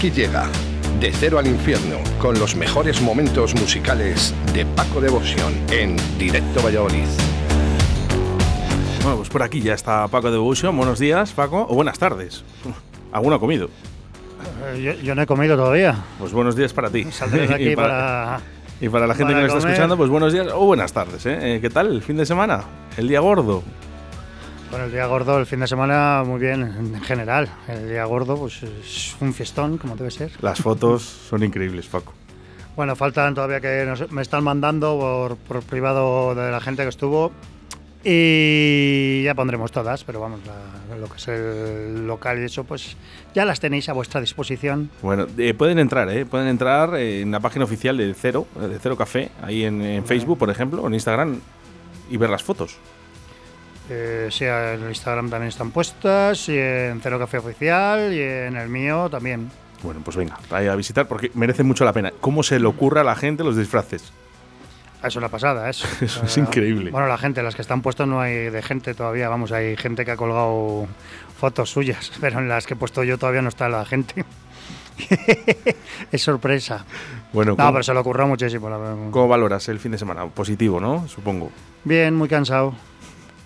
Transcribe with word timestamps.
Aquí 0.00 0.10
llega 0.10 0.48
De 0.98 1.12
Cero 1.12 1.38
al 1.38 1.46
Infierno 1.46 1.98
con 2.18 2.38
los 2.38 2.56
mejores 2.56 3.02
momentos 3.02 3.54
musicales 3.54 4.34
de 4.54 4.64
Paco 4.64 4.98
Devoción 4.98 5.52
en 5.70 5.98
Directo 6.18 6.62
Valladolid. 6.62 7.04
Bueno, 9.02 9.18
pues 9.18 9.28
por 9.28 9.42
aquí 9.42 9.60
ya 9.60 9.74
está 9.74 10.08
Paco 10.08 10.30
Devotion. 10.30 10.74
Buenos 10.74 10.98
días, 10.98 11.32
Paco. 11.32 11.66
O 11.68 11.74
buenas 11.74 11.98
tardes. 11.98 12.42
¿Alguno 13.12 13.36
ha 13.36 13.40
comido? 13.40 13.68
Eh, 14.72 14.80
Yo, 14.82 14.92
yo 15.04 15.14
no 15.14 15.20
he 15.20 15.26
comido 15.26 15.54
todavía. 15.54 16.02
Pues 16.18 16.32
buenos 16.32 16.56
días 16.56 16.72
para 16.72 16.88
ti. 16.88 17.04
Saldré 17.12 17.46
de 17.46 17.54
aquí 17.56 17.68
y, 17.68 17.76
para... 17.76 18.40
y 18.80 18.88
para 18.88 19.06
la 19.06 19.14
gente 19.14 19.34
para 19.34 19.44
que 19.44 19.48
nos 19.48 19.58
está 19.58 19.68
escuchando, 19.68 19.98
pues 19.98 20.08
buenos 20.08 20.32
días 20.32 20.46
o 20.54 20.64
buenas 20.64 20.94
tardes. 20.94 21.26
¿eh? 21.26 21.56
Eh, 21.56 21.60
¿Qué 21.60 21.68
tal 21.68 21.88
el 21.88 22.00
fin 22.00 22.16
de 22.16 22.24
semana? 22.24 22.64
El 22.96 23.06
día 23.06 23.20
gordo. 23.20 23.62
Bueno, 24.70 24.84
el 24.84 24.92
día 24.92 25.06
gordo, 25.06 25.38
el 25.38 25.46
fin 25.46 25.58
de 25.60 25.66
semana, 25.66 26.22
muy 26.24 26.38
bien, 26.40 26.62
en 26.62 27.00
general. 27.02 27.48
El 27.66 27.88
día 27.88 28.04
gordo, 28.04 28.36
pues 28.36 28.62
es 28.62 29.16
un 29.20 29.34
fiestón, 29.34 29.78
como 29.78 29.96
debe 29.96 30.12
ser. 30.12 30.30
Las 30.42 30.60
fotos 30.60 31.02
son 31.02 31.42
increíbles, 31.42 31.86
Paco. 31.86 32.12
Bueno, 32.76 32.94
faltan 32.94 33.34
todavía 33.34 33.60
que 33.60 33.84
nos- 33.84 34.10
me 34.12 34.22
están 34.22 34.44
mandando 34.44 34.96
por, 34.98 35.36
por 35.36 35.62
privado 35.64 36.34
de 36.36 36.52
la 36.52 36.60
gente 36.60 36.84
que 36.84 36.88
estuvo. 36.88 37.32
Y 38.04 39.24
ya 39.24 39.34
pondremos 39.34 39.72
todas, 39.72 40.04
pero 40.04 40.20
vamos, 40.20 40.40
la- 40.46 40.96
lo 40.96 41.06
que 41.08 41.16
es 41.16 41.28
el 41.28 42.06
local 42.06 42.38
y 42.40 42.44
eso, 42.44 42.62
pues 42.64 42.96
ya 43.34 43.44
las 43.44 43.58
tenéis 43.60 43.88
a 43.88 43.92
vuestra 43.92 44.20
disposición. 44.20 44.88
Bueno, 45.02 45.26
eh, 45.36 45.52
pueden 45.52 45.78
entrar, 45.80 46.08
¿eh? 46.10 46.24
Pueden 46.24 46.46
entrar 46.46 46.94
en 46.96 47.30
la 47.32 47.40
página 47.40 47.64
oficial 47.64 47.96
de 47.96 48.14
Cero, 48.14 48.46
eh, 48.62 48.68
de 48.68 48.78
Cero 48.78 48.96
Café, 48.96 49.30
ahí 49.42 49.64
en, 49.64 49.82
en 49.82 50.06
Facebook, 50.06 50.38
por 50.38 50.48
ejemplo, 50.48 50.80
o 50.82 50.86
en 50.86 50.94
Instagram, 50.94 51.40
y 52.08 52.16
ver 52.16 52.30
las 52.30 52.42
fotos. 52.42 52.76
Eh, 53.92 54.28
sí, 54.30 54.44
en 54.44 54.52
el 54.84 54.88
Instagram 54.88 55.28
también 55.30 55.48
están 55.48 55.72
puestas, 55.72 56.48
y 56.48 56.56
en 56.56 57.00
Cero 57.02 57.18
Café 57.18 57.38
Oficial, 57.38 58.12
y 58.14 58.20
en 58.22 58.56
el 58.56 58.68
mío 58.68 59.08
también. 59.10 59.50
Bueno, 59.82 60.00
pues 60.04 60.16
venga, 60.16 60.38
vaya 60.48 60.72
a 60.72 60.76
visitar 60.76 61.08
porque 61.08 61.30
merece 61.34 61.62
mucho 61.64 61.84
la 61.84 61.92
pena. 61.92 62.12
¿Cómo 62.20 62.42
se 62.42 62.60
le 62.60 62.66
ocurre 62.66 63.00
a 63.00 63.04
la 63.04 63.16
gente 63.16 63.42
los 63.42 63.56
disfraces? 63.56 64.12
Eso 65.02 65.18
es 65.18 65.22
la 65.22 65.28
pasada, 65.30 65.68
eso. 65.70 65.88
Eso 66.00 66.24
es 66.24 66.36
Eh, 66.36 66.40
increíble. 66.40 66.90
Bueno, 66.90 67.08
la 67.08 67.16
gente, 67.18 67.42
las 67.42 67.54
que 67.56 67.62
están 67.62 67.80
puestas 67.82 68.06
no 68.06 68.20
hay 68.20 68.50
de 68.50 68.62
gente 68.62 68.94
todavía, 68.94 69.28
vamos, 69.30 69.50
hay 69.50 69.76
gente 69.76 70.04
que 70.04 70.10
ha 70.12 70.16
colgado 70.16 70.86
fotos 71.38 71.70
suyas, 71.70 72.12
pero 72.20 72.38
en 72.38 72.48
las 72.48 72.66
que 72.66 72.74
he 72.74 72.76
puesto 72.76 73.02
yo 73.02 73.18
todavía 73.18 73.42
no 73.42 73.48
está 73.48 73.68
la 73.68 73.84
gente. 73.86 74.24
es 76.12 76.22
sorpresa. 76.22 76.84
Bueno, 77.32 77.52
No, 77.52 77.56
¿cómo, 77.56 77.72
pero 77.72 77.82
se 77.82 77.94
le 77.94 78.00
ocurrió 78.00 78.26
muchísimo. 78.26 78.68
la 78.68 78.76
cómo 79.10 79.26
valoras 79.28 79.66
el 79.70 79.78
fin 79.80 79.92
de 79.92 79.98
semana? 79.98 80.26
Positivo, 80.26 80.78
¿no? 80.78 81.08
Supongo. 81.08 81.50
Bien, 81.84 82.14
muy 82.14 82.28
cansado. 82.28 82.74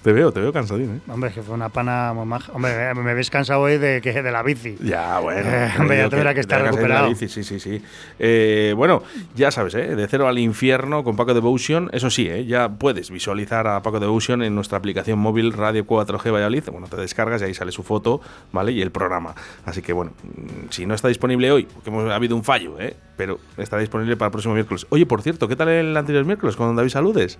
Te 0.04 0.12
veo, 0.12 0.32
te 0.32 0.40
veo 0.40 0.52
cansadín, 0.52 0.96
¿eh? 0.96 1.00
Hombre, 1.10 1.32
que 1.32 1.40
fue 1.42 1.54
una 1.54 1.70
pana 1.70 2.12
muy 2.12 2.26
maja. 2.26 2.52
Hombre, 2.52 2.92
me 2.94 3.14
ves 3.14 3.30
cansado 3.30 3.62
hoy 3.62 3.78
de, 3.78 4.02
que, 4.02 4.22
de 4.22 4.30
la 4.30 4.42
bici. 4.42 4.76
Ya, 4.82 5.18
bueno. 5.18 5.48
Eh, 5.48 5.70
hombre, 5.80 5.96
ya 5.96 6.10
tendrá 6.10 6.34
que 6.34 6.40
estar 6.40 6.60
la 6.60 6.72
recuperado. 6.72 7.08
bici, 7.08 7.26
sí, 7.26 7.42
sí, 7.42 7.58
sí. 7.58 7.82
Eh, 8.18 8.74
bueno, 8.76 9.02
ya 9.34 9.50
sabes, 9.50 9.74
¿eh? 9.76 9.96
De 9.96 10.06
cero 10.06 10.28
al 10.28 10.38
infierno 10.38 11.04
con 11.04 11.16
Paco 11.16 11.32
Devotion. 11.32 11.88
Eso 11.94 12.10
sí, 12.10 12.28
¿eh? 12.28 12.44
Ya 12.44 12.68
puedes 12.68 13.10
visualizar 13.10 13.66
a 13.66 13.80
Paco 13.82 13.98
Devotion 13.98 14.42
en 14.42 14.54
nuestra 14.54 14.76
aplicación 14.76 15.18
móvil 15.18 15.54
Radio 15.54 15.86
4G 15.86 16.30
Valladolid. 16.30 16.64
Bueno, 16.70 16.86
te 16.86 16.98
descargas 16.98 17.40
y 17.40 17.46
ahí 17.46 17.54
sale 17.54 17.72
su 17.72 17.82
foto, 17.82 18.20
¿vale? 18.52 18.72
Y 18.72 18.82
el 18.82 18.90
programa. 18.90 19.34
Así 19.64 19.80
que, 19.80 19.94
bueno, 19.94 20.12
mm, 20.22 20.68
si 20.68 20.84
no 20.84 20.92
está 20.92 21.08
disponible 21.08 21.50
hoy, 21.50 21.64
porque 21.64 21.88
hemos, 21.88 22.10
ha 22.10 22.16
habido 22.16 22.36
un 22.36 22.44
fallo, 22.44 22.78
¿eh? 22.78 22.94
Pero 23.16 23.40
está 23.56 23.78
disponible 23.78 24.18
para 24.18 24.26
el 24.26 24.32
próximo 24.32 24.52
miércoles. 24.52 24.86
Oye, 24.90 25.06
por 25.06 25.22
cierto, 25.22 25.48
¿qué 25.48 25.56
tal 25.56 25.70
el 25.70 25.96
anterior 25.96 26.26
miércoles 26.26 26.56
con 26.56 26.76
David 26.76 26.90
Saludes? 26.90 27.38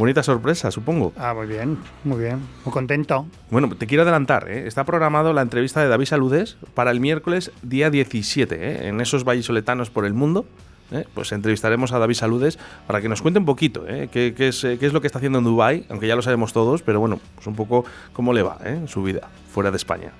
Bonita 0.00 0.22
sorpresa, 0.22 0.70
supongo. 0.70 1.12
Ah, 1.18 1.34
muy 1.34 1.46
bien, 1.46 1.76
muy 2.04 2.18
bien. 2.22 2.40
Muy 2.64 2.72
contento. 2.72 3.26
Bueno, 3.50 3.68
te 3.68 3.86
quiero 3.86 4.02
adelantar, 4.02 4.50
¿eh? 4.50 4.66
está 4.66 4.84
programado 4.84 5.34
la 5.34 5.42
entrevista 5.42 5.82
de 5.82 5.88
David 5.88 6.06
Saludes 6.06 6.56
para 6.72 6.90
el 6.90 7.00
miércoles 7.00 7.52
día 7.60 7.90
17, 7.90 8.54
¿eh? 8.54 8.88
en 8.88 9.02
esos 9.02 9.24
vallisoletanos 9.24 9.90
por 9.90 10.06
el 10.06 10.14
mundo. 10.14 10.46
¿eh? 10.90 11.04
Pues 11.12 11.32
entrevistaremos 11.32 11.92
a 11.92 11.98
David 11.98 12.14
Saludes 12.14 12.58
para 12.86 13.02
que 13.02 13.10
nos 13.10 13.20
cuente 13.20 13.40
un 13.40 13.44
poquito 13.44 13.86
¿eh? 13.86 14.08
qué, 14.10 14.32
qué 14.34 14.48
es, 14.48 14.62
qué 14.62 14.86
es 14.86 14.94
lo 14.94 15.02
que 15.02 15.06
está 15.06 15.18
haciendo 15.18 15.40
en 15.40 15.44
Dubai, 15.44 15.84
aunque 15.90 16.06
ya 16.06 16.16
lo 16.16 16.22
sabemos 16.22 16.54
todos, 16.54 16.80
pero 16.80 16.98
bueno, 16.98 17.20
pues 17.34 17.46
un 17.46 17.54
poco 17.54 17.84
cómo 18.14 18.32
le 18.32 18.40
va 18.40 18.56
¿eh? 18.64 18.70
en 18.70 18.88
su 18.88 19.02
vida 19.02 19.28
fuera 19.52 19.70
de 19.70 19.76
España. 19.76 20.12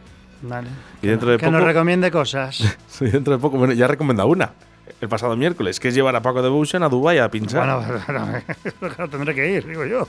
Vale. 0.42 0.68
Y 1.00 1.06
dentro 1.06 1.30
de 1.30 1.38
que 1.38 1.50
nos 1.50 1.64
recomiende 1.64 2.10
cosas. 2.10 2.76
Sí, 2.86 3.06
dentro 3.06 3.32
de 3.32 3.38
poco, 3.38 3.56
bueno, 3.56 3.72
ya 3.72 3.86
recomendado 3.86 4.28
una 4.28 4.52
el 5.00 5.08
pasado 5.08 5.36
miércoles, 5.36 5.80
que 5.80 5.88
es 5.88 5.94
llevar 5.94 6.14
a 6.16 6.20
Paco 6.22 6.42
Devotion 6.42 6.82
a 6.82 6.88
Dubai 6.88 7.18
a 7.18 7.30
pinchar. 7.30 7.82
Bueno, 8.80 9.08
tendré 9.10 9.34
que 9.34 9.50
ir, 9.52 9.66
digo 9.66 9.84
yo. 9.86 10.06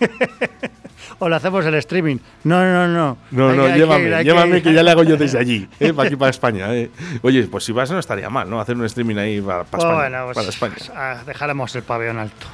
o 1.18 1.28
le 1.28 1.36
hacemos 1.36 1.64
el 1.64 1.74
streaming. 1.74 2.16
No, 2.44 2.64
no, 2.64 2.88
no. 2.88 3.16
No, 3.30 3.50
Hay 3.50 3.56
no, 3.56 3.62
que- 3.64 3.68
hay 3.68 3.72
que 3.74 3.78
llévame, 3.78 4.08
ir, 4.08 4.24
llévame 4.24 4.62
que, 4.62 4.72
ya 4.72 4.82
le 4.82 4.90
hago 4.90 5.04
yo 5.04 5.16
desde 5.18 5.38
allí, 5.38 5.68
¿eh? 5.78 5.92
para 5.92 6.08
aquí 6.08 6.16
para 6.16 6.30
España. 6.30 6.74
¿eh? 6.74 6.90
Oye, 7.22 7.44
pues 7.44 7.64
si 7.64 7.72
vas 7.72 7.90
no 7.90 7.98
estaría 7.98 8.28
mal, 8.30 8.48
¿no? 8.50 8.60
Hacer 8.60 8.76
un 8.76 8.84
streaming 8.84 9.16
ahí 9.16 9.40
para, 9.40 9.64
para 9.64 9.82
España. 9.82 10.00
Bueno, 10.24 10.32
pues, 10.32 10.36
para 10.36 10.48
España. 10.48 11.24
dejaremos 11.24 11.74
el 11.76 11.82
pabellón 11.82 12.18
alto. 12.18 12.46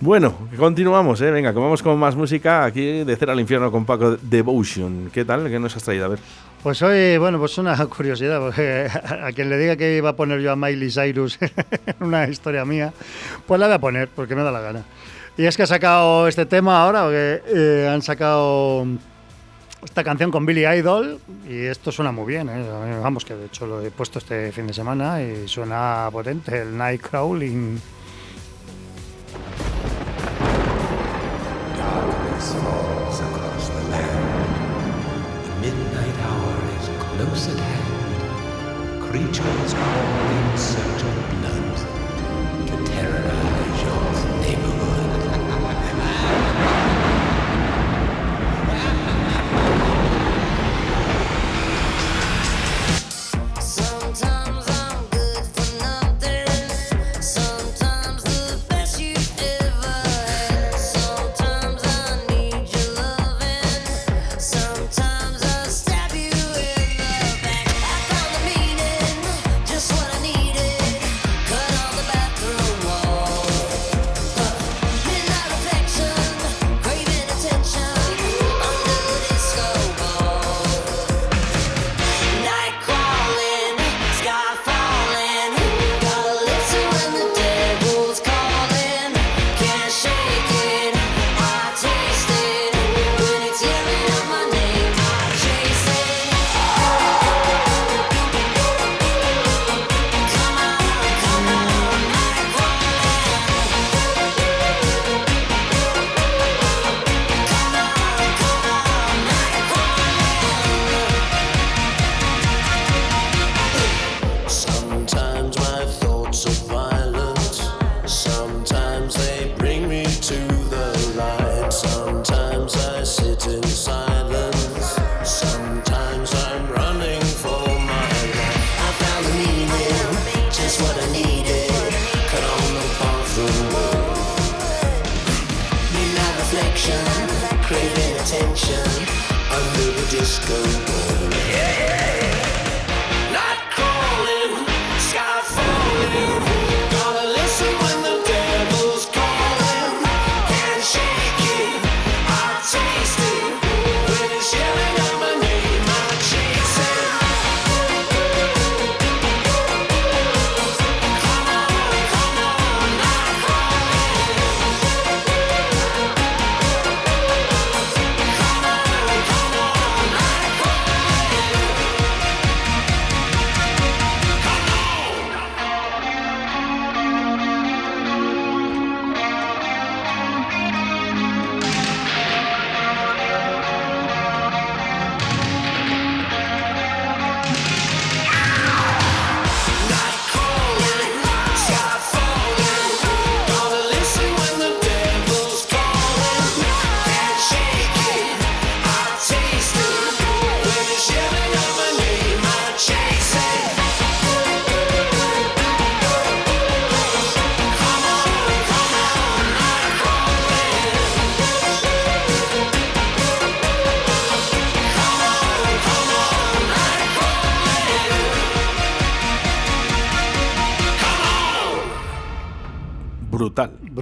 Bueno, 0.00 0.48
continuamos, 0.56 1.20
¿eh? 1.20 1.30
Venga, 1.30 1.52
comemos 1.52 1.82
con 1.82 1.98
más 1.98 2.16
música 2.16 2.64
aquí 2.64 3.04
de 3.04 3.16
Cero 3.16 3.32
al 3.32 3.40
Infierno 3.40 3.70
con 3.70 3.84
Paco 3.84 4.16
Devotion. 4.16 5.10
¿Qué 5.12 5.26
tal? 5.26 5.48
¿Qué 5.50 5.58
nos 5.58 5.76
has 5.76 5.84
traído? 5.84 6.06
A 6.06 6.08
ver. 6.08 6.18
Pues 6.62 6.82
hoy, 6.82 7.16
bueno, 7.16 7.38
pues 7.38 7.56
una 7.56 7.74
curiosidad, 7.86 8.38
porque 8.38 8.86
a 9.04 9.32
quien 9.32 9.48
le 9.48 9.56
diga 9.56 9.76
que 9.76 9.96
iba 9.96 10.10
a 10.10 10.16
poner 10.16 10.40
yo 10.40 10.52
a 10.52 10.56
Miley 10.56 10.90
Cyrus 10.90 11.38
en 11.86 11.96
una 12.00 12.28
historia 12.28 12.66
mía, 12.66 12.92
pues 13.46 13.58
la 13.58 13.66
voy 13.66 13.76
a 13.76 13.78
poner, 13.78 14.08
porque 14.08 14.34
me 14.34 14.42
da 14.42 14.52
la 14.52 14.60
gana. 14.60 14.84
Y 15.38 15.46
es 15.46 15.56
que 15.56 15.62
ha 15.62 15.66
sacado 15.66 16.28
este 16.28 16.44
tema 16.44 16.82
ahora, 16.82 17.04
porque 17.04 17.42
eh, 17.46 17.88
han 17.90 18.02
sacado 18.02 18.86
esta 19.82 20.04
canción 20.04 20.30
con 20.30 20.44
Billy 20.44 20.66
Idol, 20.66 21.18
y 21.48 21.64
esto 21.64 21.90
suena 21.90 22.12
muy 22.12 22.26
bien, 22.26 22.50
¿eh? 22.50 22.62
Vamos, 23.02 23.24
que 23.24 23.34
de 23.34 23.46
hecho 23.46 23.66
lo 23.66 23.80
he 23.80 23.90
puesto 23.90 24.18
este 24.18 24.52
fin 24.52 24.66
de 24.66 24.74
semana 24.74 25.22
y 25.22 25.48
suena 25.48 26.10
potente, 26.12 26.60
el 26.60 26.76
Night 26.76 27.00
Crawling. 27.00 27.80
Close 37.26 37.48
at 37.48 37.58
hand. 37.58 39.02
Creatures 39.02 39.74
crawl 39.74 40.30
in 40.36 40.58
search 40.58 41.02
of 41.02 41.14
blood 41.40 41.76
to 42.66 42.92
terrorize 42.92 43.39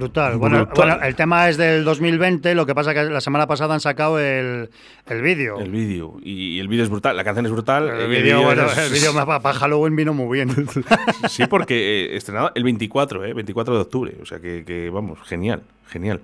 Brutal. 0.09 0.37
Bueno, 0.37 0.65
Brutal. 0.65 0.75
bueno, 0.89 1.05
el 1.05 1.15
tema 1.15 1.49
es 1.49 1.57
del 1.57 1.83
2020, 1.83 2.55
lo 2.55 2.65
que 2.65 2.73
pasa 2.75 2.93
que 2.93 3.03
la 3.03 3.21
semana 3.21 3.45
pasada 3.47 3.73
han 3.75 3.79
sacado 3.79 4.19
el, 4.19 4.69
el 5.07 5.21
vídeo. 5.21 5.59
El 5.59 5.71
vídeo. 5.71 6.17
Y 6.23 6.59
el 6.59 6.67
vídeo 6.67 6.83
es 6.83 6.89
brutal. 6.89 7.15
La 7.15 7.23
canción 7.23 7.45
es 7.45 7.51
brutal. 7.51 7.89
El 7.89 8.11
y 8.11 8.21
vídeo, 8.21 8.41
bueno, 8.41 8.65
es- 8.65 8.77
el 8.77 8.91
vídeo 8.91 9.13
para 9.13 9.53
Halloween 9.53 9.95
vino 9.95 10.13
muy 10.13 10.37
bien. 10.37 10.49
Sí, 11.29 11.43
porque 11.47 12.05
eh, 12.05 12.15
estrenado 12.17 12.51
el 12.55 12.63
24, 12.63 13.23
¿eh? 13.25 13.33
24 13.33 13.75
de 13.75 13.81
octubre. 13.81 14.15
O 14.21 14.25
sea 14.25 14.39
que, 14.39 14.63
que, 14.65 14.89
vamos, 14.89 15.19
genial, 15.25 15.61
genial. 15.87 16.21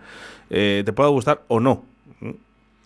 Eh, 0.50 0.84
¿Te 0.86 0.94
puede 0.94 1.10
gustar 1.12 1.42
o 1.48 1.60
no? 1.60 1.84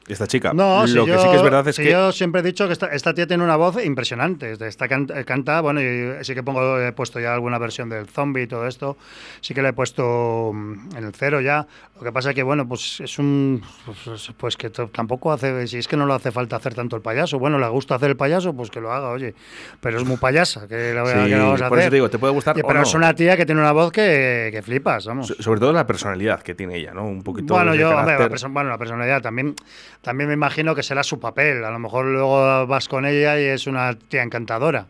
Esta 0.09 0.27
chica. 0.27 0.51
No, 0.53 0.81
Lo 0.81 0.87
si 0.87 0.93
que 0.93 1.05
yo, 1.05 1.19
sí 1.21 1.29
que 1.29 1.35
es 1.37 1.43
verdad 1.43 1.67
es 1.67 1.75
si 1.75 1.83
que. 1.83 1.91
yo 1.91 2.11
siempre 2.11 2.41
he 2.41 2.43
dicho 2.43 2.65
que 2.67 2.73
esta, 2.73 2.87
esta 2.87 3.13
tía 3.13 3.27
tiene 3.27 3.43
una 3.43 3.55
voz 3.55 3.83
impresionante. 3.83 4.57
Esta 4.59 4.87
can- 4.87 5.07
eh, 5.13 5.23
canta, 5.23 5.61
bueno, 5.61 5.81
y 5.81 6.23
sí 6.25 6.33
que 6.33 6.41
pongo, 6.43 6.79
he 6.79 6.91
puesto 6.93 7.19
ya 7.19 7.33
alguna 7.33 7.59
versión 7.59 7.89
del 7.89 8.07
zombie 8.07 8.43
y 8.43 8.47
todo 8.47 8.65
esto. 8.67 8.97
Sí 9.41 9.53
que 9.53 9.61
le 9.61 9.69
he 9.69 9.73
puesto 9.73 10.51
mm, 10.53 10.95
en 10.97 11.03
el 11.05 11.13
cero 11.13 11.41
ya. 11.41 11.67
Lo 11.97 12.03
que 12.05 12.11
pasa 12.11 12.33
que, 12.33 12.43
bueno, 12.43 12.67
pues 12.67 12.99
es 13.01 13.19
un. 13.19 13.61
Pues, 14.03 14.31
pues 14.37 14.57
que 14.57 14.69
tampoco 14.69 15.31
hace. 15.31 15.67
Si 15.67 15.77
es 15.77 15.87
que 15.87 15.95
no 15.97 16.05
le 16.07 16.13
hace 16.13 16.31
falta 16.31 16.55
hacer 16.55 16.73
tanto 16.73 16.95
el 16.95 17.01
payaso. 17.01 17.37
Bueno, 17.39 17.59
le 17.59 17.67
gusta 17.67 17.95
hacer 17.95 18.09
el 18.09 18.17
payaso, 18.17 18.53
pues 18.53 18.69
que 18.71 18.81
lo 18.81 18.91
haga, 18.91 19.09
oye. 19.09 19.35
Pero 19.81 19.99
es 19.99 20.05
muy 20.05 20.17
payasa, 20.17 20.67
que 20.67 20.93
la 20.93 21.05
Sí, 21.05 21.29
que 21.29 21.35
vamos 21.35 21.61
a 21.61 21.69
por 21.69 21.77
hacer. 21.77 21.83
eso 21.85 21.89
te 21.91 21.95
digo, 21.97 22.09
te 22.09 22.17
puede 22.17 22.33
gustar 22.33 22.57
Y- 22.57 22.61
o 22.61 22.67
Pero 22.67 22.79
no. 22.79 22.85
es 22.85 22.93
una 22.95 23.13
tía 23.13 23.37
que 23.37 23.45
tiene 23.45 23.61
una 23.61 23.73
voz 23.73 23.91
que, 23.91 24.49
que 24.51 24.61
flipas, 24.61 25.05
vamos. 25.05 25.27
so- 25.27 25.35
Sobre 25.43 25.59
todo 25.59 25.71
la 25.73 25.85
personalidad 25.85 26.41
que 26.41 26.55
tiene 26.55 26.77
ella, 26.77 26.93
¿no? 26.93 27.05
Un 27.05 27.21
poquito. 27.21 27.53
Bueno, 27.53 27.75
yo, 27.75 27.89
hombre, 27.95 28.17
la, 28.17 28.29
perso- 28.29 28.51
bueno, 28.51 28.69
la 28.69 28.77
personalidad 28.77 29.21
también, 29.21 29.53
también 30.01 30.27
me 30.27 30.33
imagino 30.33 30.75
que 30.75 30.83
será 30.83 31.03
su 31.03 31.19
papel. 31.19 31.63
A 31.63 31.71
lo 31.71 31.79
mejor 31.79 32.05
luego 32.05 32.67
vas 32.67 32.87
con 32.87 33.05
ella 33.05 33.39
y 33.39 33.45
es 33.45 33.67
una 33.67 33.93
tía 33.95 34.23
encantadora. 34.23 34.87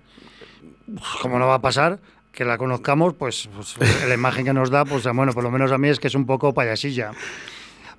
Como 1.21 1.39
no 1.39 1.47
va 1.47 1.55
a 1.55 1.61
pasar, 1.61 1.99
que 2.31 2.45
la 2.45 2.57
conozcamos, 2.57 3.13
pues, 3.15 3.49
pues, 3.55 3.75
la 4.07 4.13
imagen 4.13 4.45
que 4.45 4.53
nos 4.53 4.69
da, 4.69 4.85
pues 4.85 5.03
bueno, 5.13 5.33
por 5.33 5.43
lo 5.43 5.51
menos 5.51 5.71
a 5.71 5.77
mí 5.77 5.89
es 5.89 5.99
que 5.99 6.07
es 6.07 6.15
un 6.15 6.25
poco 6.25 6.53
payasilla. 6.53 7.11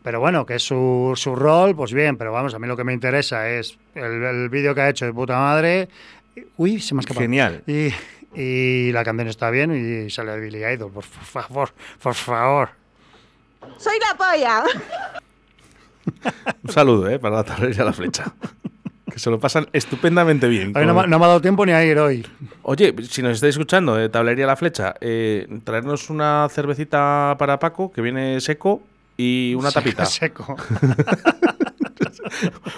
Pero 0.03 0.19
bueno, 0.19 0.47
que 0.47 0.55
es 0.55 0.63
su, 0.63 1.13
su 1.15 1.37
rol, 1.37 1.77
pues 1.77 1.93
bien, 1.93 2.17
pero 2.17 2.33
vamos, 2.33 2.55
a 2.55 2.59
mí 2.59 2.67
lo 2.67 2.77
que 2.77 2.85
me 2.85 2.95
interesa 2.95 3.51
es 3.51 3.79
el, 3.95 4.23
el 4.23 4.49
vídeo 4.49 4.75
que 4.75 4.81
ha 4.81 4.89
hecho 4.89 5.05
de 5.05 5.13
puta 5.13 5.39
madre. 5.39 5.89
Uy, 6.57 6.81
se 6.81 6.95
me 6.95 7.01
ha 7.01 7.03
escapado. 7.03 7.23
Genial. 7.23 7.63
Y, 7.67 7.93
y 8.35 8.93
la 8.93 9.05
canción 9.05 9.29
está 9.29 9.51
bien 9.51 9.73
y 9.75 10.09
sale 10.09 10.33
de 10.33 10.41
Billy 10.41 10.65
Idol, 10.65 10.91
por 10.91 11.05
favor, 11.05 11.75
por 12.03 12.15
favor. 12.15 12.71
Soy 13.77 13.99
la 13.99 14.17
polla. 14.17 14.65
Un 16.65 16.73
saludo, 16.73 17.09
¿eh? 17.09 17.19
Para 17.19 17.37
la 17.37 17.45
tablería 17.45 17.79
y 17.79 17.81
a 17.81 17.85
la 17.85 17.93
flecha. 17.93 18.33
que 19.11 19.19
se 19.19 19.31
lo 19.31 19.41
pasan 19.41 19.69
estupendamente 19.73 20.49
bien. 20.49 20.73
Hoy 20.77 20.87
no, 20.87 20.95
con- 20.95 21.05
me- 21.05 21.09
no 21.11 21.19
me 21.19 21.25
ha 21.25 21.29
dado 21.29 21.41
tiempo 21.41 21.65
ni 21.67 21.73
a 21.73 21.85
ir 21.85 21.99
hoy. 21.99 22.27
Oye, 22.63 22.95
si 23.09 23.23
nos 23.23 23.33
estáis 23.33 23.55
escuchando, 23.55 23.99
eh, 24.01 24.09
Tablería 24.09 24.47
La 24.47 24.57
Flecha, 24.57 24.95
eh, 25.01 25.47
traernos 25.65 26.11
una 26.11 26.47
cervecita 26.51 27.35
para 27.39 27.59
Paco, 27.59 27.91
que 27.93 28.01
viene 28.03 28.41
seco, 28.41 28.83
y 29.17 29.55
una 29.57 29.71
tapita. 29.73 30.05
Seco. 30.07 30.57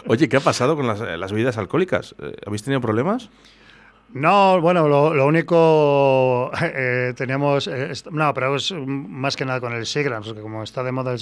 Oye, 0.07 0.29
¿qué 0.29 0.37
ha 0.37 0.41
pasado 0.41 0.77
con 0.77 0.87
las, 0.87 1.01
las 1.01 1.33
bebidas 1.33 1.59
alcohólicas? 1.59 2.15
¿Habéis 2.47 2.63
tenido 2.63 2.81
problemas? 2.81 3.29
No, 4.15 4.61
bueno, 4.61 4.89
lo, 4.89 5.15
único 5.27 6.51
eh, 6.63 7.15
teníamos, 7.17 7.67
eh, 7.67 7.93
no, 8.11 8.35
pero 8.35 8.57
es 8.57 8.73
más 8.73 9.37
que 9.37 9.47
nada 9.47 9.59
con 9.61 9.73
el 9.73 9.87
Sigrans, 9.87 10.27
porque 10.27 10.43
como 10.43 10.63
está 10.63 10.83
de 10.83 10.93
moda 10.93 11.13
el 11.13 11.19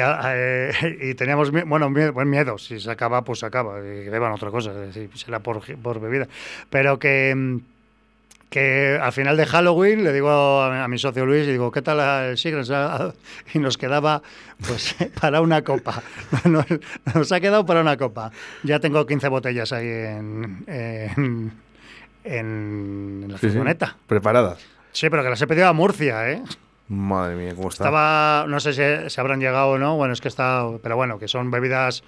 a- 0.00 0.32
eh, 0.34 0.98
y 1.00 1.14
teníamos, 1.14 1.50
bueno, 1.50 1.88
mie- 1.88 2.12
buen 2.12 2.28
miedo, 2.28 2.58
si 2.58 2.78
se 2.78 2.90
acaba, 2.90 3.22
pues 3.24 3.38
se 3.38 3.46
acaba, 3.46 3.78
y 3.80 4.08
beban 4.08 4.32
otra 4.32 4.50
cosa, 4.50 4.72
si 4.92 5.08
será 5.14 5.40
por, 5.40 5.62
por 5.80 5.98
bebida, 5.98 6.28
pero 6.68 6.98
que, 6.98 7.58
que 8.50 8.98
al 9.00 9.12
final 9.12 9.36
de 9.38 9.46
Halloween 9.46 10.04
le 10.04 10.12
digo 10.12 10.30
a, 10.62 10.86
mi- 10.88 10.98
socio 10.98 11.24
Luis, 11.24 11.46
y 11.48 11.52
digo, 11.52 11.70
¿qué 11.72 11.80
tal 11.82 12.30
el 12.30 12.36
Sigrans? 12.38 12.70
Ah, 12.74 13.12
Y 13.54 13.58
nos 13.60 13.78
quedaba, 13.78 14.22
pues, 14.66 14.94
para 15.20 15.40
una 15.40 15.62
copa, 15.64 16.02
nos, 16.44 16.66
ha 17.32 17.40
quedado 17.40 17.64
para 17.64 17.80
una 17.80 17.96
copa, 17.96 18.30
ya 18.62 18.78
tengo 18.78 19.06
15 19.06 19.28
botellas 19.28 19.72
ahí 19.72 19.88
en 19.88 21.67
en 22.24 23.26
la 23.28 23.38
Sí. 23.38 23.48
Preparadas. 24.06 24.58
Sí, 24.92 25.08
pero 25.10 25.22
que 25.22 25.30
las 25.30 25.42
he 25.42 25.46
pedido 25.46 25.68
a 25.68 25.72
Murcia, 25.72 26.30
¿eh? 26.30 26.42
Madre 26.88 27.36
mía, 27.36 27.54
¿cómo 27.54 27.68
está? 27.68 27.84
Estaba, 27.84 28.46
no 28.48 28.60
sé 28.60 28.72
si, 28.72 29.10
si 29.10 29.20
habrán 29.20 29.40
llegado 29.40 29.70
o 29.72 29.78
no, 29.78 29.96
bueno, 29.96 30.14
es 30.14 30.20
que 30.20 30.28
está, 30.28 30.64
pero 30.82 30.96
bueno, 30.96 31.18
que 31.18 31.28
son 31.28 31.50
bebidas 31.50 32.02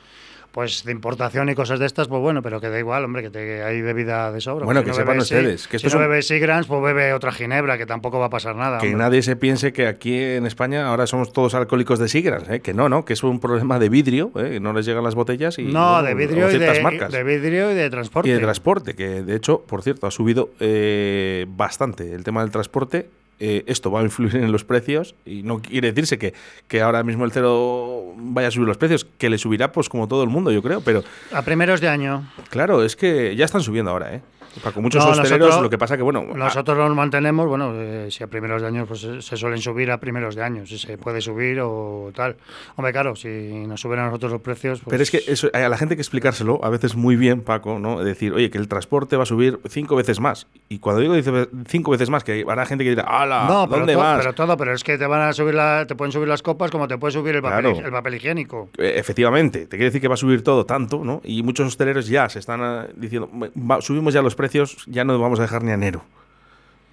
pues 0.52 0.82
de 0.84 0.90
importación 0.92 1.48
y 1.48 1.54
cosas 1.54 1.78
de 1.78 1.86
estas, 1.86 2.08
pues 2.08 2.20
bueno, 2.20 2.42
pero 2.42 2.60
que 2.60 2.68
da 2.68 2.78
igual, 2.78 3.04
hombre, 3.04 3.22
que, 3.22 3.30
te- 3.30 3.38
que 3.38 3.62
hay 3.62 3.80
bebida 3.82 4.32
de 4.32 4.40
sobra. 4.40 4.64
Bueno, 4.64 4.80
Si 4.80 4.84
que 4.84 4.90
no 4.90 4.94
sepan 4.94 5.08
bebe 5.14 5.22
ustedes 5.22 5.60
Si, 5.62 5.68
que 5.68 5.78
si 5.78 5.86
esto 5.86 5.98
no 5.98 6.02
es 6.02 6.06
un- 6.06 6.10
bebe 6.10 6.22
Sigrans, 6.22 6.66
pues 6.66 6.82
bebe 6.82 7.12
otra 7.12 7.30
ginebra, 7.32 7.78
que 7.78 7.86
tampoco 7.86 8.18
va 8.18 8.26
a 8.26 8.30
pasar 8.30 8.56
nada. 8.56 8.78
Que 8.78 8.88
hombre. 8.88 8.98
nadie 9.04 9.22
se 9.22 9.36
piense 9.36 9.72
que 9.72 9.86
aquí 9.86 10.18
en 10.18 10.46
España 10.46 10.88
ahora 10.88 11.06
somos 11.06 11.32
todos 11.32 11.54
alcohólicos 11.54 11.98
de 11.98 12.08
Sigrans, 12.08 12.48
¿eh? 12.50 12.60
que 12.60 12.74
no, 12.74 12.88
no, 12.88 13.04
que 13.04 13.12
es 13.12 13.22
un 13.22 13.38
problema 13.40 13.78
de 13.78 13.88
vidrio, 13.88 14.32
¿eh? 14.36 14.58
no 14.60 14.72
les 14.72 14.86
llegan 14.86 15.04
las 15.04 15.14
botellas 15.14 15.58
y 15.58 15.64
No, 15.64 16.02
de 16.02 16.12
o 16.12 16.16
vidrio 16.16 16.48
y 16.48 16.50
ciertas 16.50 16.76
de, 16.78 16.82
marcas. 16.82 17.12
de 17.12 17.22
vidrio 17.22 17.70
y 17.70 17.74
de 17.74 17.88
transporte. 17.90 18.28
Y 18.28 18.32
de 18.32 18.38
transporte, 18.40 18.94
que 18.94 19.22
de 19.22 19.36
hecho, 19.36 19.62
por 19.66 19.82
cierto, 19.82 20.06
ha 20.06 20.10
subido 20.10 20.50
eh, 20.60 21.46
bastante 21.48 22.12
el 22.12 22.24
tema 22.24 22.42
del 22.42 22.50
transporte. 22.50 23.08
Eh, 23.40 23.64
esto 23.66 23.90
va 23.90 24.00
a 24.00 24.02
influir 24.02 24.36
en 24.36 24.52
los 24.52 24.64
precios 24.64 25.14
y 25.24 25.42
no 25.42 25.60
quiere 25.62 25.92
decirse 25.92 26.18
que, 26.18 26.34
que 26.68 26.82
ahora 26.82 27.02
mismo 27.02 27.24
el 27.24 27.32
cero 27.32 28.12
vaya 28.16 28.48
a 28.48 28.50
subir 28.50 28.68
los 28.68 28.76
precios, 28.76 29.06
que 29.16 29.30
le 29.30 29.38
subirá 29.38 29.72
pues 29.72 29.88
como 29.88 30.06
todo 30.08 30.22
el 30.22 30.28
mundo, 30.28 30.52
yo 30.52 30.62
creo, 30.62 30.82
pero 30.82 31.02
A 31.32 31.40
primeros 31.42 31.80
de 31.80 31.88
año. 31.88 32.30
claro, 32.50 32.84
es 32.84 32.96
que 32.96 33.34
ya 33.36 33.46
están 33.46 33.62
subiendo 33.62 33.90
ahora, 33.90 34.14
¿eh? 34.14 34.20
Paco, 34.62 34.80
muchos 34.82 35.04
No, 35.04 35.10
hosteleros, 35.12 35.38
nosotros- 35.40 35.62
lo 35.62 35.70
que 35.70 35.78
pasa 35.78 35.96
que, 35.96 36.02
bueno, 36.02 36.24
Nosotros 36.34 36.76
nos 36.76 36.94
mantenemos, 36.94 37.46
bueno, 37.46 37.72
eh, 37.74 38.08
si 38.10 38.24
a 38.24 38.26
primeros 38.26 38.60
de 38.62 38.68
año, 38.68 38.86
pues 38.86 39.04
eh, 39.04 39.22
se 39.22 39.36
suelen 39.36 39.60
subir 39.60 39.90
a 39.90 39.98
primeros 39.98 40.34
de 40.34 40.42
año, 40.42 40.66
si 40.66 40.78
se 40.78 40.98
puede 40.98 41.20
subir 41.20 41.60
o 41.62 42.10
tal. 42.14 42.36
Hombre, 42.76 42.92
claro, 42.92 43.14
si 43.16 43.28
nos 43.28 43.80
suben 43.80 44.00
a 44.00 44.06
nosotros 44.06 44.32
los 44.32 44.40
precios. 44.40 44.80
Pero 44.88 45.02
es 45.02 45.10
que 45.10 45.18
pues- 45.18 45.28
eso, 45.44 45.50
a 45.52 45.58
la 45.68 45.76
gente 45.76 45.94
hay 45.94 45.96
que 45.96 46.02
explicárselo 46.02 46.60
a 46.64 46.68
veces 46.70 46.96
muy 46.96 47.16
bien, 47.16 47.42
Paco, 47.42 47.78
¿no? 47.78 48.02
Decir, 48.02 48.32
oye, 48.32 48.50
que 48.50 48.58
el 48.58 48.68
transporte 48.68 49.16
va 49.16 49.22
a 49.22 49.26
subir 49.26 49.60
cinco 49.68 49.96
veces 49.96 50.20
más. 50.20 50.46
Y 50.68 50.78
cuando 50.78 51.00
digo 51.02 51.14
dice- 51.14 51.48
cinco 51.68 51.90
veces 51.92 52.10
más, 52.10 52.24
que 52.24 52.44
habrá 52.48 52.66
gente 52.66 52.84
que 52.84 52.90
dirá, 52.90 53.04
¡hala! 53.04 53.46
No, 53.48 53.66
pero, 53.68 53.78
¿Dónde 53.80 53.92
to- 53.94 53.98
vas? 54.00 54.18
pero 54.20 54.32
todo, 54.34 54.56
pero 54.56 54.72
es 54.74 54.82
que 54.84 54.98
te 54.98 55.06
van 55.06 55.22
a 55.22 55.32
subir 55.32 55.54
la, 55.54 55.84
te 55.86 55.94
pueden 55.94 56.12
subir 56.12 56.28
las 56.28 56.42
copas 56.42 56.70
como 56.70 56.88
te 56.88 56.98
puede 56.98 57.12
subir 57.12 57.34
el 57.36 57.42
papel, 57.42 57.72
Claro. 57.72 57.86
el 57.86 57.92
papel 57.92 58.14
higiénico. 58.14 58.68
Eh, 58.78 58.94
Efectivamente, 58.96 59.60
te 59.66 59.70
quiere 59.76 59.86
decir 59.86 60.00
que 60.00 60.08
va 60.08 60.14
a 60.14 60.16
subir 60.18 60.42
todo 60.42 60.64
tanto, 60.66 61.04
¿no? 61.04 61.20
Y 61.24 61.42
muchos 61.42 61.66
hosteleros 61.66 62.06
ya 62.08 62.28
se 62.28 62.38
están 62.38 62.60
ah, 62.62 62.86
diciendo, 62.96 63.28
"Va- 63.56 63.80
subimos 63.80 64.14
ya 64.14 64.22
los 64.22 64.34
precios, 64.40 64.84
ya 64.86 65.04
no 65.04 65.18
vamos 65.18 65.38
a 65.38 65.42
dejar 65.42 65.62
ni 65.62 65.70
a 65.70 65.74
enero. 65.74 66.02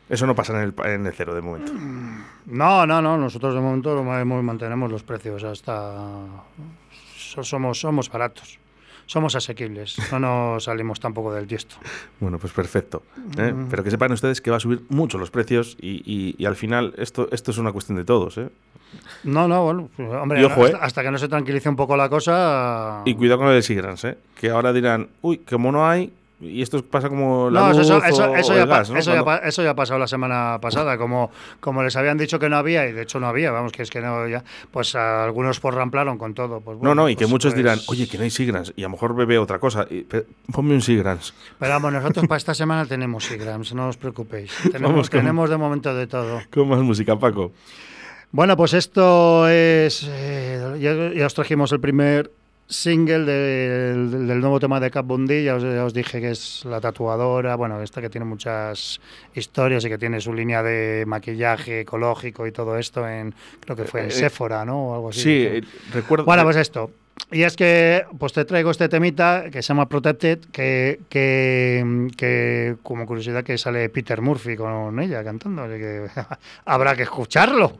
Eso 0.09 0.25
no 0.25 0.35
pasa 0.35 0.53
en 0.53 0.59
el, 0.61 0.73
en 0.85 1.05
el 1.05 1.13
cero 1.13 1.33
de 1.35 1.41
momento. 1.41 1.71
No, 2.45 2.85
no, 2.85 3.01
no, 3.01 3.17
nosotros 3.17 3.53
de 3.53 3.59
momento 3.61 3.93
lo 3.95 4.03
ma- 4.03 4.23
mantenemos 4.25 4.91
los 4.91 5.03
precios 5.03 5.43
hasta 5.43 5.93
so- 7.17 7.43
somos 7.43 7.79
somos 7.79 8.09
baratos. 8.09 8.59
Somos 9.05 9.35
asequibles, 9.35 9.95
no 10.11 10.19
nos 10.19 10.65
salimos 10.65 10.99
tampoco 10.99 11.33
del 11.33 11.47
tiesto. 11.47 11.77
Bueno, 12.19 12.37
pues 12.39 12.51
perfecto. 12.51 13.03
¿eh? 13.37 13.53
Mm. 13.53 13.67
Pero 13.69 13.81
que 13.83 13.89
sepan 13.91 14.11
ustedes 14.11 14.41
que 14.41 14.51
va 14.51 14.57
a 14.57 14.59
subir 14.59 14.81
mucho 14.89 15.17
los 15.17 15.31
precios 15.31 15.77
y, 15.79 16.01
y- 16.05 16.35
y 16.37 16.45
al 16.45 16.57
final 16.57 16.93
esto, 16.97 17.29
esto 17.31 17.51
es 17.51 17.57
una 17.57 17.71
cuestión 17.71 17.97
de 17.97 18.03
todos. 18.03 18.37
¿eh? 18.37 18.49
No, 19.23 19.47
no, 19.47 19.63
bueno, 19.63 19.89
pues, 19.95 20.09
hombre, 20.09 20.43
ojo, 20.45 20.63
hasta, 20.65 20.77
¿eh? 20.77 20.79
hasta 20.81 21.03
que 21.03 21.11
no 21.11 21.17
se 21.17 21.27
tranquilice 21.29 21.69
un 21.69 21.77
poco 21.77 21.95
la 21.95 22.09
cosa. 22.09 23.01
Y 23.05 23.13
cuidado 23.15 23.39
con 23.39 23.47
el 23.47 23.55
de 23.55 23.61
Sigrans, 23.61 24.03
¿eh? 24.03 24.17
que 24.39 24.49
ahora 24.49 24.73
dirán, 24.73 25.07
uy, 25.21 25.37
como 25.39 25.71
no 25.71 25.87
hay, 25.87 26.11
y 26.39 26.61
esto 26.61 26.83
pasa 26.85 27.09
como 27.09 27.49
la 27.49 27.61
No, 27.61 27.69
luz 27.71 27.79
eso, 27.81 28.03
eso, 28.03 28.29
o- 28.31 28.35
eso 28.35 28.53
o 28.53 28.55
ya 28.55 28.65
gas, 28.65 28.91
¿no? 28.91 28.97
eso 28.99 29.13
ya 29.13 29.23
Cuando- 29.23 29.43
eso 29.47 29.63
ya 29.63 29.71
ha 29.71 29.75
pasado 29.75 29.99
la 29.99 30.05
semana 30.07 30.59
pasada. 30.61 30.97
Como, 30.97 31.31
como 31.59 31.81
les 31.83 31.95
habían 31.95 32.17
dicho 32.17 32.37
que 32.37 32.47
no 32.49 32.57
había, 32.57 32.87
y 32.87 32.91
de 32.91 33.01
hecho 33.01 33.19
no 33.19 33.27
había, 33.27 33.49
vamos, 33.51 33.71
que 33.71 33.81
es 33.81 33.89
que 33.89 34.01
no, 34.01 34.27
ya, 34.27 34.43
pues 34.71 34.93
algunos 34.95 35.59
por 35.59 35.73
ramplaron 35.73 36.17
con 36.19 36.33
todo. 36.35 36.61
Pues, 36.61 36.75
No, 36.77 36.81
bueno, 36.81 36.95
no, 36.95 37.09
y 37.09 37.15
que 37.15 37.21
pues- 37.25 37.31
muchos 37.31 37.53
pues- 37.53 37.63
dirán, 37.63 37.79
oye, 37.87 38.07
que 38.07 38.17
no 38.17 38.23
hay 38.23 38.29
Sigrans, 38.29 38.73
y 38.75 38.81
a 38.81 38.85
lo 38.85 38.91
mejor 38.91 39.15
bebe 39.15 39.37
otra 39.39 39.57
cosa. 39.59 39.87
y, 39.89 40.05
ponme 40.51 40.73
un 40.75 40.81
Sigrans. 40.81 41.33
Pero 41.59 41.71
vamos, 41.73 41.91
nosotros 41.93 42.27
para 42.27 42.37
esta 42.37 42.53
semana 42.53 42.85
tenemos 42.85 43.25
Sigrams, 43.25 43.73
no 43.73 43.87
os 43.89 43.97
preocupéis. 43.97 44.51
Tenemos, 44.71 44.91
Vamos 44.91 45.09
con- 45.09 45.19
tenemos 45.19 45.49
de 45.49 45.57
momento 45.57 45.93
de 45.95 46.05
todo. 46.07 46.41
Con 46.53 46.69
más 46.69 46.79
música, 46.81 47.17
Paco. 47.17 47.51
Bueno, 48.31 48.57
pues 48.57 48.73
esto 48.73 49.47
es. 49.47 50.05
eh, 50.09 50.75
ya, 50.79 51.17
ya 51.17 51.25
os 51.25 51.33
trajimos 51.33 51.71
el 51.71 51.79
primer 51.79 52.29
single 52.67 53.25
del, 53.25 54.39
nuevo 54.39 54.59
tema 54.59 54.79
de 54.79 54.91
Cat 54.91 55.05
Von 55.05 55.25
D. 55.25 55.43
Ya 55.43 55.55
os, 55.55 55.63
ya 55.63 55.85
os 55.85 55.93
dije 55.93 56.19
que 56.21 56.31
es 56.31 56.65
la 56.65 56.81
tatuadora. 56.81 57.55
Bueno, 57.55 57.81
esta 57.81 58.01
que 58.01 58.09
tiene 58.09 58.25
muchas 58.25 58.99
historias 59.33 59.85
y 59.85 59.89
que 59.89 59.97
tiene 59.97 60.21
su 60.21 60.33
línea 60.33 60.61
de 60.63 61.05
maquillaje 61.07 61.81
ecológico 61.81 62.45
y 62.47 62.51
todo 62.51 62.77
esto 62.77 63.07
en. 63.07 63.33
Creo 63.59 63.75
que 63.75 63.85
fue 63.85 64.01
en 64.01 64.07
Eh, 64.07 64.11
Sephora, 64.11 64.65
¿no? 64.65 64.89
O 64.89 64.95
algo 64.95 65.09
así. 65.09 65.21
Sí, 65.21 65.43
eh, 65.43 65.61
recuerdo. 65.93 66.25
Bueno, 66.25 66.43
pues 66.43 66.57
esto. 66.57 66.91
Y 67.31 67.43
es 67.43 67.55
que 67.55 68.05
pues 68.17 68.31
te 68.31 68.45
traigo 68.45 68.71
este 68.71 68.87
temita 68.87 69.45
que 69.51 69.61
se 69.61 69.69
llama 69.69 69.89
Protected, 69.89 70.39
que, 70.51 70.99
que, 71.09 72.07
que 72.15 72.75
como 72.83 73.05
curiosidad 73.05 73.43
que 73.43 73.57
sale 73.57 73.89
Peter 73.89 74.21
Murphy 74.21 74.55
con 74.55 74.99
ella 74.99 75.23
cantando, 75.23 75.63
así 75.63 75.77
que 75.77 76.07
habrá 76.65 76.95
que 76.95 77.03
escucharlo. 77.03 77.79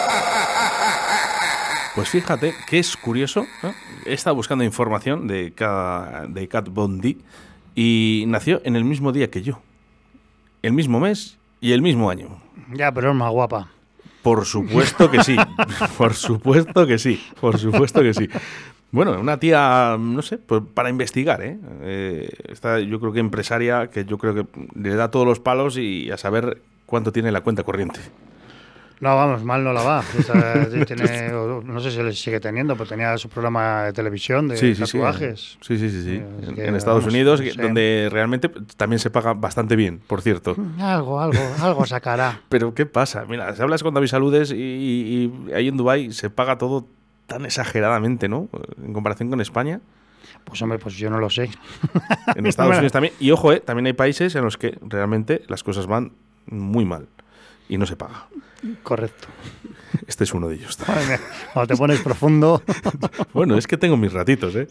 Pues 1.95 2.09
fíjate 2.09 2.53
que 2.67 2.79
es 2.79 2.95
curioso. 2.95 3.45
¿eh? 3.63 3.73
He 4.05 4.13
estado 4.13 4.35
buscando 4.35 4.63
información 4.63 5.27
de, 5.27 5.51
Cat 5.53 6.69
Bondi 6.69 7.17
y 7.75 8.23
nació 8.27 8.61
en 8.63 8.75
el 8.75 8.85
mismo 8.85 9.11
día 9.11 9.29
que 9.29 9.41
yo. 9.41 9.59
El 10.61 10.73
mismo 10.73 10.99
mes 10.99 11.37
y 11.59 11.73
el 11.73 11.81
mismo 11.81 12.09
año. 12.09 12.41
Ya, 12.73 12.91
pero 12.93 13.09
es 13.09 13.15
más 13.15 13.31
guapa. 13.31 13.69
Por 14.21 14.45
supuesto 14.45 15.09
que 15.11 15.23
sí. 15.23 15.35
Por 15.97 16.13
supuesto 16.13 16.87
que 16.87 16.97
sí. 16.97 17.21
Por 17.39 17.57
supuesto 17.57 18.01
que 18.01 18.13
sí. 18.13 18.29
Bueno, 18.91 19.19
una 19.19 19.39
tía, 19.39 19.97
no 19.99 20.21
sé, 20.21 20.37
pues 20.37 20.61
para 20.73 20.89
investigar, 20.89 21.41
¿eh? 21.41 21.57
Eh, 21.81 22.29
Esta, 22.49 22.79
yo 22.79 22.99
creo 22.99 23.13
que 23.13 23.19
empresaria 23.19 23.87
que 23.87 24.05
yo 24.05 24.17
creo 24.17 24.35
que 24.35 24.45
le 24.75 24.95
da 24.95 25.09
todos 25.09 25.25
los 25.25 25.39
palos 25.39 25.77
y 25.77 26.11
a 26.11 26.17
saber 26.17 26.61
cuánto 26.85 27.11
tiene 27.11 27.31
la 27.31 27.41
cuenta 27.41 27.63
corriente. 27.63 28.01
No, 29.01 29.15
vamos, 29.15 29.43
mal 29.43 29.63
no 29.63 29.73
la 29.73 29.81
va. 29.81 30.03
Esa- 30.17 30.69
tiene- 30.85 31.29
no 31.31 31.79
sé 31.79 31.89
si 31.91 32.01
le 32.03 32.13
sigue 32.13 32.39
teniendo, 32.39 32.75
pero 32.75 32.87
tenía 32.87 33.17
su 33.17 33.29
programa 33.29 33.85
de 33.85 33.93
televisión 33.93 34.47
de 34.47 34.55
Sí, 34.57 34.75
sí, 34.75 34.81
tatuajes. 34.83 35.57
Sí, 35.59 35.77
sí, 35.79 35.89
sí, 35.89 36.03
sí. 36.03 36.15
Eh, 36.17 36.25
En, 36.49 36.55
que, 36.55 36.65
en 36.67 36.75
Estados 36.75 36.99
vamos, 37.03 37.13
Unidos, 37.13 37.39
sí. 37.39 37.49
donde 37.59 38.09
realmente 38.11 38.47
también 38.77 38.99
se 38.99 39.09
paga 39.09 39.33
bastante 39.33 39.75
bien, 39.75 39.99
por 40.05 40.21
cierto. 40.21 40.55
Algo, 40.79 41.19
algo, 41.19 41.39
algo 41.61 41.85
sacará. 41.87 42.41
Pero 42.49 42.75
¿qué 42.75 42.85
pasa? 42.85 43.25
Mira, 43.27 43.55
si 43.55 43.61
hablas 43.63 43.81
con 43.81 43.93
David 43.93 44.07
Saludes 44.07 44.51
y, 44.51 44.55
y- 44.55 45.49
y 45.49 45.53
ahí 45.53 45.67
en 45.67 45.77
Dubai 45.77 46.11
se 46.13 46.29
paga 46.29 46.59
todo 46.59 46.85
tan 47.25 47.43
exageradamente, 47.45 48.29
¿no? 48.29 48.49
En 48.85 48.93
comparación 48.93 49.29
con 49.31 49.41
España. 49.41 49.81
Pues 50.43 50.61
hombre, 50.61 50.77
pues 50.77 50.95
yo 50.97 51.09
no 51.09 51.17
lo 51.19 51.29
sé. 51.31 51.49
En 52.35 52.45
Estados 52.45 52.73
Unidos 52.77 52.91
también. 52.91 53.13
Y 53.19 53.31
ojo, 53.31 53.51
¿eh? 53.51 53.59
también 53.61 53.87
hay 53.87 53.93
países 53.93 54.35
en 54.35 54.43
los 54.43 54.57
que 54.57 54.77
realmente 54.81 55.41
las 55.47 55.63
cosas 55.63 55.87
van 55.87 56.11
muy 56.45 56.85
mal 56.85 57.07
y 57.71 57.77
no 57.77 57.85
se 57.85 57.95
paga. 57.95 58.27
Correcto. 58.83 59.29
Este 60.05 60.25
es 60.25 60.33
uno 60.33 60.49
de 60.49 60.55
ellos. 60.55 60.77
Cuando 61.53 61.73
te 61.73 61.77
pones 61.77 62.01
profundo. 62.01 62.61
Bueno, 63.33 63.57
es 63.57 63.65
que 63.65 63.77
tengo 63.77 63.95
mis 63.95 64.11
ratitos, 64.11 64.53
¿eh? 64.55 64.67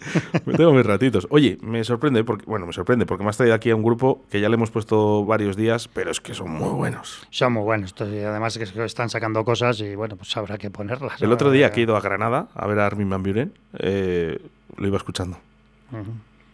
Tengo 0.56 0.72
mis 0.72 0.84
ratitos. 0.84 1.26
Oye, 1.30 1.56
me 1.62 1.82
sorprende, 1.82 2.24
porque, 2.24 2.44
bueno, 2.44 2.66
me 2.66 2.74
sorprende, 2.74 3.06
porque 3.06 3.24
me 3.24 3.30
has 3.30 3.38
traído 3.38 3.54
aquí 3.54 3.70
a 3.70 3.76
un 3.76 3.82
grupo 3.82 4.22
que 4.30 4.40
ya 4.40 4.50
le 4.50 4.56
hemos 4.56 4.70
puesto 4.70 5.24
varios 5.24 5.56
días, 5.56 5.88
pero 5.88 6.10
es 6.10 6.20
que 6.20 6.34
son 6.34 6.50
muy 6.50 6.68
buenos. 6.68 7.26
Son 7.30 7.54
muy 7.54 7.62
buenos. 7.62 7.94
además 7.98 8.56
es 8.56 8.70
que 8.72 8.84
están 8.84 9.08
sacando 9.08 9.42
cosas 9.44 9.80
y 9.80 9.94
bueno, 9.94 10.16
pues 10.16 10.36
habrá 10.36 10.58
que 10.58 10.70
ponerlas. 10.70 11.22
El 11.22 11.32
otro 11.32 11.50
día 11.50 11.70
que 11.70 11.80
he 11.80 11.82
ido 11.84 11.96
a 11.96 12.00
Granada 12.00 12.48
a 12.54 12.66
ver 12.66 12.78
a 12.80 12.86
Armin 12.86 13.08
Van 13.08 13.22
Buren, 13.22 13.54
eh, 13.78 14.38
lo 14.76 14.86
iba 14.86 14.98
escuchando. 14.98 15.38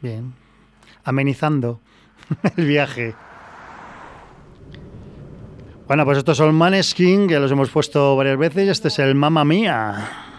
Bien. 0.00 0.32
Amenizando 1.02 1.80
el 2.56 2.66
viaje. 2.66 3.14
Bueno, 5.87 6.05
pues 6.05 6.18
estos 6.18 6.37
son 6.37 6.53
Maneskin, 6.57 7.29
que 7.29 7.38
los 7.38 7.53
hemos 7.53 7.70
puesto 7.70 8.16
varias 8.16 8.37
veces. 8.37 8.68
Este 8.68 8.88
es 8.88 8.99
el 8.99 9.14
Mamma 9.14 9.44
Mía. 9.44 10.36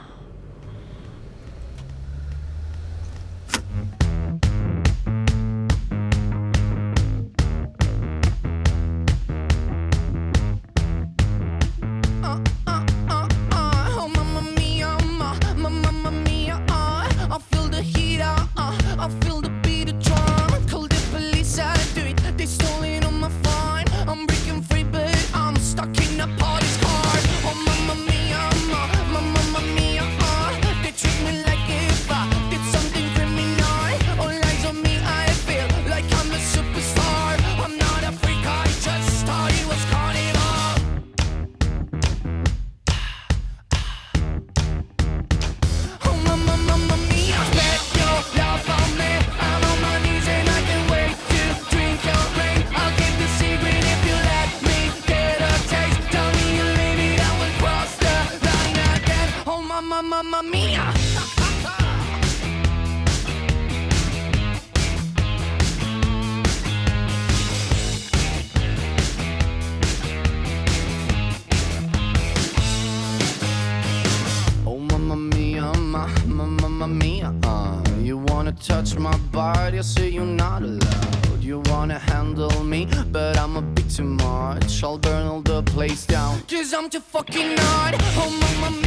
Me, 82.86 82.88
but 83.12 83.38
I'm 83.38 83.56
a 83.58 83.62
bit 83.62 83.90
too 83.90 84.04
much. 84.04 84.84
I'll 84.84 84.98
burn 84.98 85.28
all 85.28 85.42
the 85.42 85.64
place 85.64 86.06
down. 86.06 86.42
Cause 86.42 86.74
I'm 86.74 86.90
too 86.90 87.00
fucking 87.00 87.58
hot. 87.58 87.94
Oh, 88.18 88.87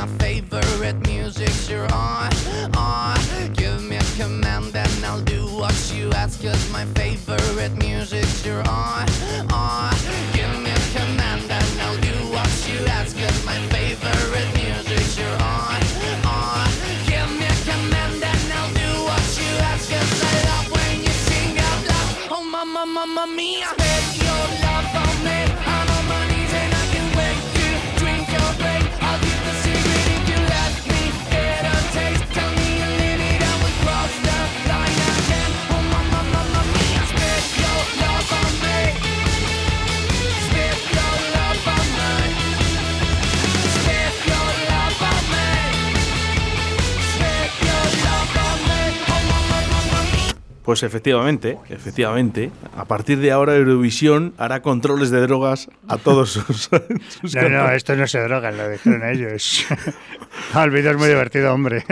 my 0.00 0.06
favorite 0.18 0.98
music's 1.06 1.68
you're 1.68 1.92
on, 1.92 2.30
on 2.74 3.18
Give 3.52 3.82
me 3.82 3.96
a 3.96 4.22
command 4.22 4.74
and 4.74 5.04
I'll 5.04 5.20
do 5.20 5.42
what 5.46 5.74
you 5.94 6.10
ask 6.12 6.42
Cause 6.42 6.72
my 6.72 6.86
favorite 6.86 7.76
music's 7.76 7.89
Pues 50.70 50.84
efectivamente, 50.84 51.58
efectivamente, 51.68 52.52
a 52.76 52.84
partir 52.84 53.18
de 53.18 53.32
ahora 53.32 53.56
Eurovisión 53.56 54.34
hará 54.38 54.62
controles 54.62 55.10
de 55.10 55.20
drogas 55.20 55.68
a 55.88 55.98
todos 55.98 56.30
sus, 56.30 56.70
sus 57.22 57.34
No, 57.34 57.48
no, 57.48 57.72
esto 57.72 57.96
no 57.96 58.06
se 58.06 58.20
droga, 58.20 58.52
lo 58.52 58.68
dijeron 58.68 59.02
ellos. 59.04 59.66
Ah, 60.54 60.62
el 60.62 60.70
vídeo 60.70 60.92
es 60.92 60.96
muy 60.96 61.08
divertido, 61.08 61.52
hombre. 61.52 61.84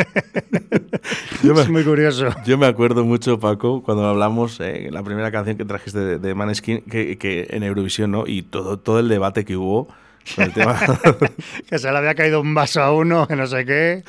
Yo 1.42 1.54
me- 1.54 1.62
Es 1.62 1.68
muy 1.68 1.82
curioso. 1.82 2.28
Yo 2.46 2.56
me 2.56 2.66
acuerdo 2.66 3.04
mucho, 3.04 3.40
Paco, 3.40 3.82
cuando 3.82 4.06
hablamos, 4.06 4.60
eh, 4.60 4.90
la 4.92 5.02
primera 5.02 5.32
canción 5.32 5.56
que 5.56 5.64
trajiste 5.64 5.98
de, 5.98 6.18
de 6.20 6.34
Maneskin, 6.36 6.82
que, 6.82 7.18
que 7.18 7.48
en 7.50 7.64
Eurovisión, 7.64 8.12
¿no? 8.12 8.28
Y 8.28 8.42
todo, 8.42 8.78
todo 8.78 9.00
el 9.00 9.08
debate 9.08 9.44
que 9.44 9.56
hubo 9.56 9.88
el 10.36 10.52
tema. 10.52 10.78
Que 11.68 11.80
se 11.80 11.90
le 11.90 11.98
había 11.98 12.14
caído 12.14 12.40
un 12.40 12.54
vaso 12.54 12.80
a 12.80 12.92
uno, 12.92 13.26
que 13.26 13.34
no 13.34 13.48
sé 13.48 13.64
qué. 13.66 14.04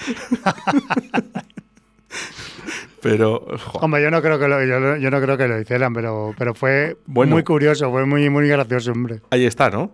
Pero, 3.01 3.45
jo, 3.57 3.79
Hombre, 3.79 4.01
yo 4.03 4.11
no 4.11 4.21
creo 4.21 4.37
que 4.39 4.47
lo, 4.47 4.63
yo, 4.65 4.79
lo- 4.79 4.97
yo 4.97 5.09
no 5.11 5.21
creo 5.21 5.37
que 5.37 5.47
lo 5.47 5.59
hicieran, 5.59 5.93
pero, 5.93 6.33
pero 6.37 6.53
fue 6.53 6.97
Bueno. 7.05 7.33
muy 7.35 7.43
curioso, 7.43 7.89
fue 7.91 8.05
muy, 8.05 8.29
muy 8.29 8.47
gracioso, 8.47 8.91
hombre. 8.91 9.21
ahí 9.31 9.45
está, 9.45 9.69
¿no? 9.69 9.91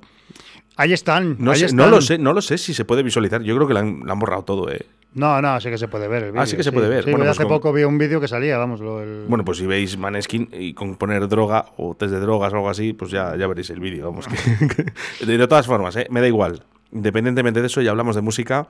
Ahí 0.78 0.92
están. 0.92 1.38
No, 1.40 1.52
ahí 1.52 1.60
sé, 1.60 1.66
están. 1.68 1.78
no 1.78 1.88
lo 1.90 2.02
sé, 2.02 2.18
no 2.18 2.34
lo 2.34 2.42
sé 2.42 2.58
si 2.58 2.74
se 2.74 2.84
puede 2.84 3.02
visualizar. 3.04 3.42
Yo 3.44 3.56
creo 3.56 3.68
que 3.68 3.74
la 3.74 3.80
han, 3.80 4.20
borrado 4.20 4.44
todo, 4.44 4.70
¿eh? 4.70 4.86
No, 5.14 5.42
no, 5.42 5.62
sí 5.62 5.70
que 5.70 5.78
se 5.78 5.88
puede 5.88 6.10
ver 6.10 6.24
el 6.24 6.32
vídeo. 6.32 6.42
Ah, 6.42 6.46
sí 6.46 6.58
que 6.58 6.64
se 6.64 6.74
puede 6.74 6.90
ver. 6.90 7.06
Sí, 7.06 7.12
Bueno, 7.12 7.24
yo 7.24 7.30
pues 7.30 7.38
hace 7.40 7.48
con- 7.48 7.54
poco 7.58 7.72
vi 7.72 7.86
un 7.86 7.98
vídeo 7.98 8.20
que 8.20 8.28
salía, 8.28 8.58
vamos. 8.58 8.82
Lo, 8.82 9.02
el- 9.02 9.24
Bueno, 9.30 9.46
pues 9.46 9.60
si 9.60 9.66
veis 9.66 9.98
Maneskin 9.98 10.50
y 10.52 10.74
con 10.74 10.98
poner 10.98 11.26
droga 11.30 11.68
o 11.78 11.96
test 11.96 12.12
de 12.12 12.20
drogas 12.20 12.52
o 12.52 12.58
algo 12.58 12.70
así, 12.70 12.92
pues 12.92 13.12
ya, 13.12 13.38
ya 13.38 13.48
veréis 13.48 13.70
el 13.70 13.80
vídeo. 13.80 14.08
Vamos, 14.12 14.28
que- 14.28 15.26
de 15.26 15.48
todas 15.48 15.66
formas, 15.66 15.96
¿eh? 15.96 16.08
me 16.10 16.20
da 16.20 16.28
igual. 16.28 16.66
Independientemente 16.92 17.62
de 17.62 17.68
eso, 17.68 17.82
ya 17.82 17.92
hablamos 17.92 18.18
de 18.18 18.22
música, 18.22 18.68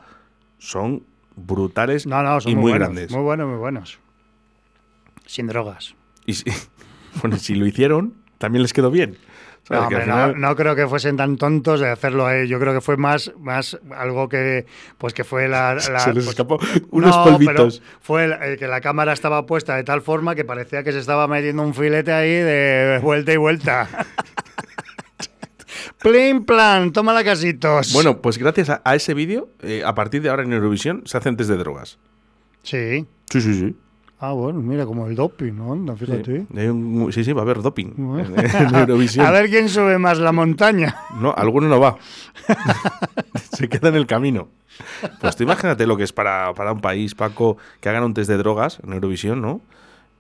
son 0.60 1.02
brutales 1.36 2.06
no, 2.06 2.22
no, 2.22 2.40
son 2.40 2.52
y 2.52 2.56
muy, 2.56 2.62
muy, 2.64 2.72
buenos, 2.74 2.88
grandes. 2.90 3.12
Muy 3.12 3.24
buenos, 3.24 3.48
muy 3.50 3.58
buenos. 3.58 4.00
Sin 5.26 5.48
drogas. 5.48 5.96
Y 6.26 6.34
si, 6.34 6.46
bueno, 7.22 7.38
si 7.38 7.56
lo 7.56 7.66
hicieron, 7.66 8.14
también 8.38 8.62
les 8.62 8.74
quedó 8.74 8.92
bien. 8.92 9.18
No, 9.68 9.80
hombre, 9.80 10.02
final- 10.04 10.56
creo 10.56 10.76
que 10.76 10.88
fuesen 10.88 11.18
tan 11.18 11.38
tontos 11.38 11.80
de 11.80 11.90
hacerlo 11.90 12.28
ahí. 12.28 12.48
Yo 12.48 12.60
creo 12.60 12.72
que 12.72 12.82
fue 12.82 12.98
más, 12.98 13.32
más 13.40 13.80
algo 13.98 14.30
que, 14.30 14.68
pues 15.00 15.16
que 15.16 15.24
fue 15.24 15.48
la. 15.48 15.74
la- 15.92 16.00
Se 16.00 16.14
les 16.14 16.24
pues- 16.24 16.28
escapó 16.28 16.60
unos 16.92 17.16
No, 17.16 17.24
polvitos. 17.24 17.80
pero 17.82 18.00
Fue 18.00 18.26
el- 18.26 18.34
el 18.34 18.58
que 18.60 18.68
la 18.68 18.80
cámara 18.80 19.12
estaba 19.14 19.48
puesta 19.48 19.76
de 19.76 19.84
tal 19.84 20.04
forma 20.04 20.36
que 20.36 20.46
parecía 20.46 20.84
que 20.84 20.92
se 20.92 21.00
estaba 21.00 21.28
metiendo 21.28 21.64
un 21.64 21.74
filete 21.74 22.12
ahí 22.12 22.30
de 22.30 23.00
vuelta 23.02 23.34
y 23.34 23.38
vuelta. 23.38 23.90
Plain 26.00 26.46
plan, 26.46 26.92
tómala 26.92 27.24
casitos. 27.24 27.92
Bueno, 27.94 28.22
pues 28.22 28.38
gracias 28.38 28.70
a, 28.70 28.82
a 28.86 28.96
ese 28.96 29.14
vídeo, 29.16 29.50
eh, 29.64 29.82
a 29.84 29.96
partir 29.96 30.22
de 30.22 30.30
ahora 30.30 30.44
en 30.44 30.54
Eurovisión 30.54 31.02
se 31.06 31.18
hacen 31.18 31.36
test 31.38 31.50
de 31.50 31.58
drogas. 31.58 31.98
Sí. 32.64 33.08
Sí, 33.30 33.42
sí, 33.42 33.54
sí. 33.56 33.76
Ah, 34.20 34.32
bueno, 34.32 34.62
mira, 34.62 34.86
como 34.86 35.08
el 35.08 35.16
doping, 35.16 35.54
¿no? 35.54 35.74
Anda, 35.74 35.96
fíjate. 35.96 36.46
Un- 36.70 37.10
sí, 37.12 37.24
sí, 37.24 37.34
va 37.34 37.42
a 37.42 37.44
haber 37.44 37.62
doping 37.62 37.88
en, 38.20 38.40
en 38.40 38.76
Eurovisión. 38.76 39.26
A 39.26 39.32
ver 39.32 39.50
quién 39.50 39.68
sube 39.68 39.98
más 39.98 40.20
la 40.20 40.32
montaña. 40.32 40.96
No, 41.20 41.34
alguno 41.36 41.68
no 41.68 41.80
va. 41.80 41.98
Se 43.58 43.68
queda 43.68 43.90
en 43.90 43.96
el 43.96 44.08
camino. 44.08 44.48
Pues 45.22 45.36
tú 45.36 45.44
imagínate 45.44 45.86
lo 45.88 45.98
que 45.98 46.04
es 46.04 46.14
para, 46.14 46.54
para 46.54 46.72
un 46.74 46.82
país, 46.82 47.14
Paco, 47.16 47.58
que 47.82 47.90
hagan 47.90 48.04
un 48.04 48.14
test 48.14 48.30
de 48.30 48.38
drogas 48.38 48.80
en 48.84 48.94
Eurovisión, 48.94 49.42
¿no? 49.42 49.62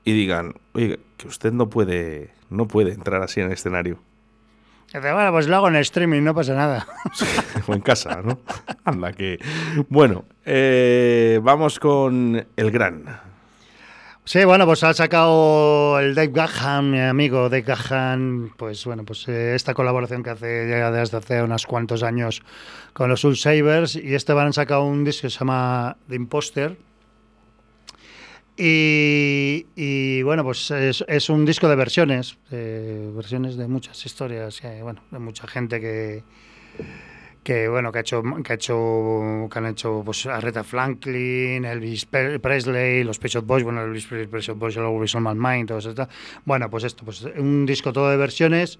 Y 0.04 0.14
digan, 0.14 0.56
oye, 0.74 1.00
que 1.18 1.28
usted 1.28 1.52
no 1.52 1.70
puede, 1.70 2.32
no 2.50 2.68
puede 2.68 2.94
entrar 2.94 3.22
así 3.22 3.40
en 3.40 3.48
el 3.48 3.54
escenario. 3.54 4.00
Bueno, 4.94 5.32
pues 5.32 5.48
lo 5.48 5.56
hago 5.58 5.68
en 5.68 5.76
streaming, 5.78 6.22
no 6.22 6.34
pasa 6.34 6.54
nada. 6.54 6.86
o 7.68 7.74
en 7.74 7.82
casa, 7.82 8.22
¿no? 8.24 8.40
Anda, 8.86 9.12
que. 9.14 9.40
Bueno, 9.90 10.24
eh, 10.46 11.40
vamos 11.44 11.80
con 11.80 12.46
el 12.56 12.72
gran. 12.72 13.04
Sí, 14.28 14.44
bueno, 14.44 14.66
pues 14.66 14.84
ha 14.84 14.92
sacado 14.96 16.00
el 16.00 16.16
Dave 16.16 16.32
Gahan, 16.34 16.90
mi 16.90 17.00
amigo 17.00 17.48
Dave 17.48 17.62
Gahan, 17.62 18.54
pues 18.58 18.84
bueno, 18.84 19.06
pues 19.06 19.28
eh, 19.28 19.54
esta 19.54 19.76
colaboración 19.76 20.24
que 20.24 20.32
hace 20.32 20.68
ya 20.68 20.90
desde 20.90 21.18
hace 21.18 21.44
unos 21.44 21.68
cuantos 21.68 22.02
años 22.02 22.42
con 22.94 23.08
los 23.08 23.22
Soul 23.22 23.38
Savers 23.38 23.96
y 23.96 24.16
este 24.16 24.34
van 24.34 24.48
a 24.48 24.54
sacar 24.54 24.80
un 24.80 25.04
disco 25.04 25.28
que 25.28 25.30
se 25.30 25.38
llama 25.38 25.98
The 26.10 26.16
Imposter. 26.16 26.76
Y, 28.58 30.24
bueno, 30.24 30.44
pues 30.44 30.72
es, 30.72 31.30
un 31.30 31.46
disco 31.46 31.70
de 31.70 31.76
versiones, 31.76 32.40
versiones 32.50 33.58
de 33.58 33.68
muchas 33.68 34.04
historias, 34.08 34.64
eh, 34.64 34.80
bueno, 34.82 35.04
de 35.12 35.20
mucha 35.20 35.46
gente 35.46 35.80
que, 35.80 36.24
que 37.46 37.68
bueno 37.70 37.92
que 37.92 38.00
ha 38.00 38.02
hecho 38.02 38.24
que 38.44 38.54
ha 38.54 38.56
hecho 38.56 39.48
que 39.52 39.60
han 39.60 39.68
hecho 39.68 40.02
pues 40.04 40.26
Aretha 40.26 40.64
Franklin, 40.64 41.64
Elvis 41.64 42.08
Presley, 42.08 43.04
los 43.04 43.20
Pet 43.20 43.32
Boys, 43.46 43.64
bueno 43.64 43.84
Elvis 43.84 44.08
Pre- 44.08 44.28
Pet 44.28 44.42
Shop 44.42 44.58
Boys, 44.58 44.76
Always 44.78 45.14
on 45.14 45.24
My 45.24 45.36
Mind, 45.36 45.68
todo 45.68 45.78
eso 45.78 45.92
está. 45.92 46.10
Bueno, 46.44 46.70
pues 46.72 46.86
esto, 46.86 47.06
pues 47.06 47.22
un 47.38 47.68
disco 47.68 47.94
todo 47.94 48.10
de 48.10 48.18
versiones 48.18 48.80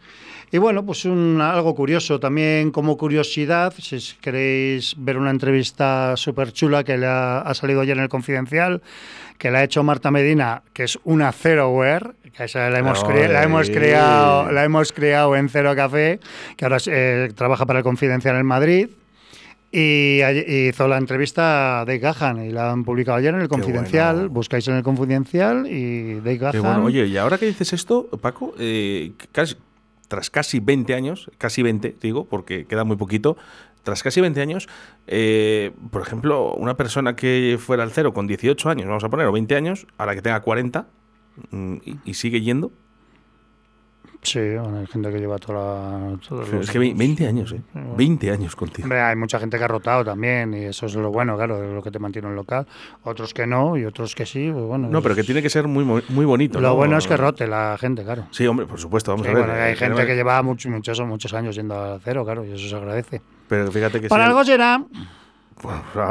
y 0.52 0.58
bueno, 0.58 0.84
pues 0.84 1.06
un 1.06 1.40
algo 1.42 1.76
curioso 1.76 2.20
también 2.20 2.72
como 2.72 2.98
curiosidad, 2.98 3.72
si 3.78 4.00
queréis 4.20 4.96
ver 4.98 5.18
una 5.18 5.30
entrevista 5.30 6.18
súper 6.18 6.52
chula 6.52 6.84
que 6.84 6.98
le 6.98 7.06
ha, 7.06 7.42
ha 7.42 7.54
salido 7.54 7.82
ayer 7.82 7.96
en 7.98 8.04
el 8.04 8.10
Confidencial, 8.10 8.82
que 9.38 9.52
la 9.52 9.60
ha 9.60 9.64
hecho 9.64 9.84
Marta 9.84 10.12
Medina, 10.12 10.64
que 10.74 10.84
es 10.84 10.98
una 11.04 11.32
Zeroware, 11.32 12.12
que 12.36 12.46
esa 12.46 12.70
la 12.70 12.80
hemos, 12.80 13.04
cre- 13.04 13.28
la 13.30 13.44
hemos 13.44 13.70
creado, 13.70 14.52
la 14.52 14.64
hemos 14.64 14.92
creado 14.94 15.36
en 15.36 15.50
Cero 15.50 15.74
Café, 15.76 16.20
que 16.58 16.66
ahora 16.66 16.78
eh, 16.88 17.32
trabaja 17.36 17.66
para 17.66 17.80
el 17.80 17.84
Confidencial 17.84 18.36
en 18.38 18.46
Madrid. 18.46 18.90
Y 19.72 20.22
hizo 20.70 20.88
la 20.88 20.98
entrevista 20.98 21.82
a 21.82 21.86
Dave 21.86 22.00
Gahan 22.00 22.46
y 22.46 22.50
la 22.52 22.72
han 22.72 22.86
publicado 22.86 23.18
ayer 23.18 23.34
en 23.34 23.42
el 23.42 23.50
Confidencial. 23.50 24.16
bueno. 24.16 24.30
Buscáis 24.30 24.66
en 24.70 24.76
el 24.76 24.84
Confidencial 24.84 25.68
y 25.70 26.14
Dave 26.16 26.38
Gahan. 26.38 26.62
Bueno. 26.62 26.86
Oye, 26.86 27.06
y 27.08 27.18
ahora 27.18 27.38
que 27.38 27.46
dices 27.48 27.74
esto, 27.74 28.08
Paco, 28.22 28.54
eh, 28.58 29.12
casi- 29.34 29.58
tras 30.08 30.30
casi 30.30 30.60
20 30.62 30.94
años, 30.94 31.30
casi 31.38 31.62
20, 31.62 31.96
digo, 32.02 32.24
porque 32.26 32.66
queda 32.66 32.86
muy 32.86 32.96
poquito, 32.96 33.36
tras 33.86 34.04
casi 34.04 34.20
20 34.20 34.42
años, 34.42 34.68
eh, 35.08 35.72
por 35.92 36.02
ejemplo, 36.02 36.54
una 36.56 36.76
persona 36.76 37.16
que 37.16 37.58
fuera 37.58 37.84
al 37.84 37.92
cero 37.92 38.14
con 38.14 38.28
18 38.28 38.70
años, 38.70 38.88
vamos 38.88 39.04
a 39.06 39.10
poner, 39.10 39.28
o 39.28 39.32
20 39.32 39.56
años, 39.56 39.88
ahora 39.98 40.14
que 40.16 40.22
tenga 40.22 40.42
40 40.42 40.88
mm, 41.52 41.76
y, 41.86 41.98
y 42.04 42.14
sigue 42.16 42.42
yendo, 42.42 42.74
Sí, 44.22 44.40
bueno, 44.40 44.80
hay 44.80 44.88
gente 44.88 45.12
que 45.12 45.20
lleva 45.20 45.38
toda 45.38 45.54
la. 46.10 46.18
todos 46.28 46.46
Pero 46.48 46.58
los- 46.58 46.66
es 46.68 46.72
que 46.72 46.80
ve- 46.80 46.96
20 46.96 47.28
años, 47.28 47.52
¿eh? 47.52 47.62
20 47.96 48.32
años 48.32 48.56
contigo. 48.56 48.86
Hombre, 48.88 49.00
hay 49.00 49.16
mucha 49.16 49.38
gente 49.40 49.56
que 49.60 49.64
ha 49.64 49.68
rotado 49.68 50.04
también 50.04 50.52
y 50.56 50.64
eso 50.64 50.88
es 50.88 50.96
lo 50.96 51.12
bueno, 51.12 51.36
claro, 51.36 51.64
es 51.64 51.72
lo 51.72 51.84
que 51.84 51.92
te 51.92 52.00
mantiene 52.00 52.30
en 52.30 52.36
local. 52.36 52.66
Otros 53.04 53.36
que 53.36 53.46
no 53.46 53.78
y 53.78 53.86
otros 53.86 54.16
que 54.16 54.26
sí. 54.26 54.50
pues 54.52 54.66
bueno, 54.66 54.88
No, 54.90 55.04
pero 55.04 55.14
que 55.14 55.24
tiene 55.24 55.44
que 55.44 55.50
ser 55.52 55.68
muy, 55.68 55.84
muy 55.86 56.26
bonito. 56.26 56.60
Lo 56.60 56.70
¿no? 56.70 56.76
bueno 56.76 56.98
es 56.98 57.06
que 57.06 57.16
rote 57.18 57.46
la 57.46 57.78
gente, 57.80 58.04
claro. 58.04 58.26
Sí, 58.32 58.48
hombre, 58.48 58.66
por 58.66 58.80
supuesto, 58.80 59.12
vamos 59.12 59.28
Sí, 59.28 59.32
a 59.32 59.36
ver. 59.36 59.46
bueno, 59.46 59.62
hay 59.62 59.74
eh, 59.74 59.76
gente 59.76 60.08
que 60.08 60.16
lleva 60.16 60.42
muchos, 60.42 60.72
muchos, 60.72 61.00
muchos 61.02 61.32
años 61.36 61.56
yendo 61.56 61.76
a 61.80 62.00
cero, 62.04 62.26
claro, 62.26 62.44
y 62.44 62.52
eso 62.52 62.68
se 62.68 62.76
agradece. 62.76 63.22
Pero 63.48 63.72
fíjate 63.72 64.02
que 64.02 64.08
Para 64.10 64.24
si- 64.26 64.30
algo 64.30 64.44
será. 64.44 64.84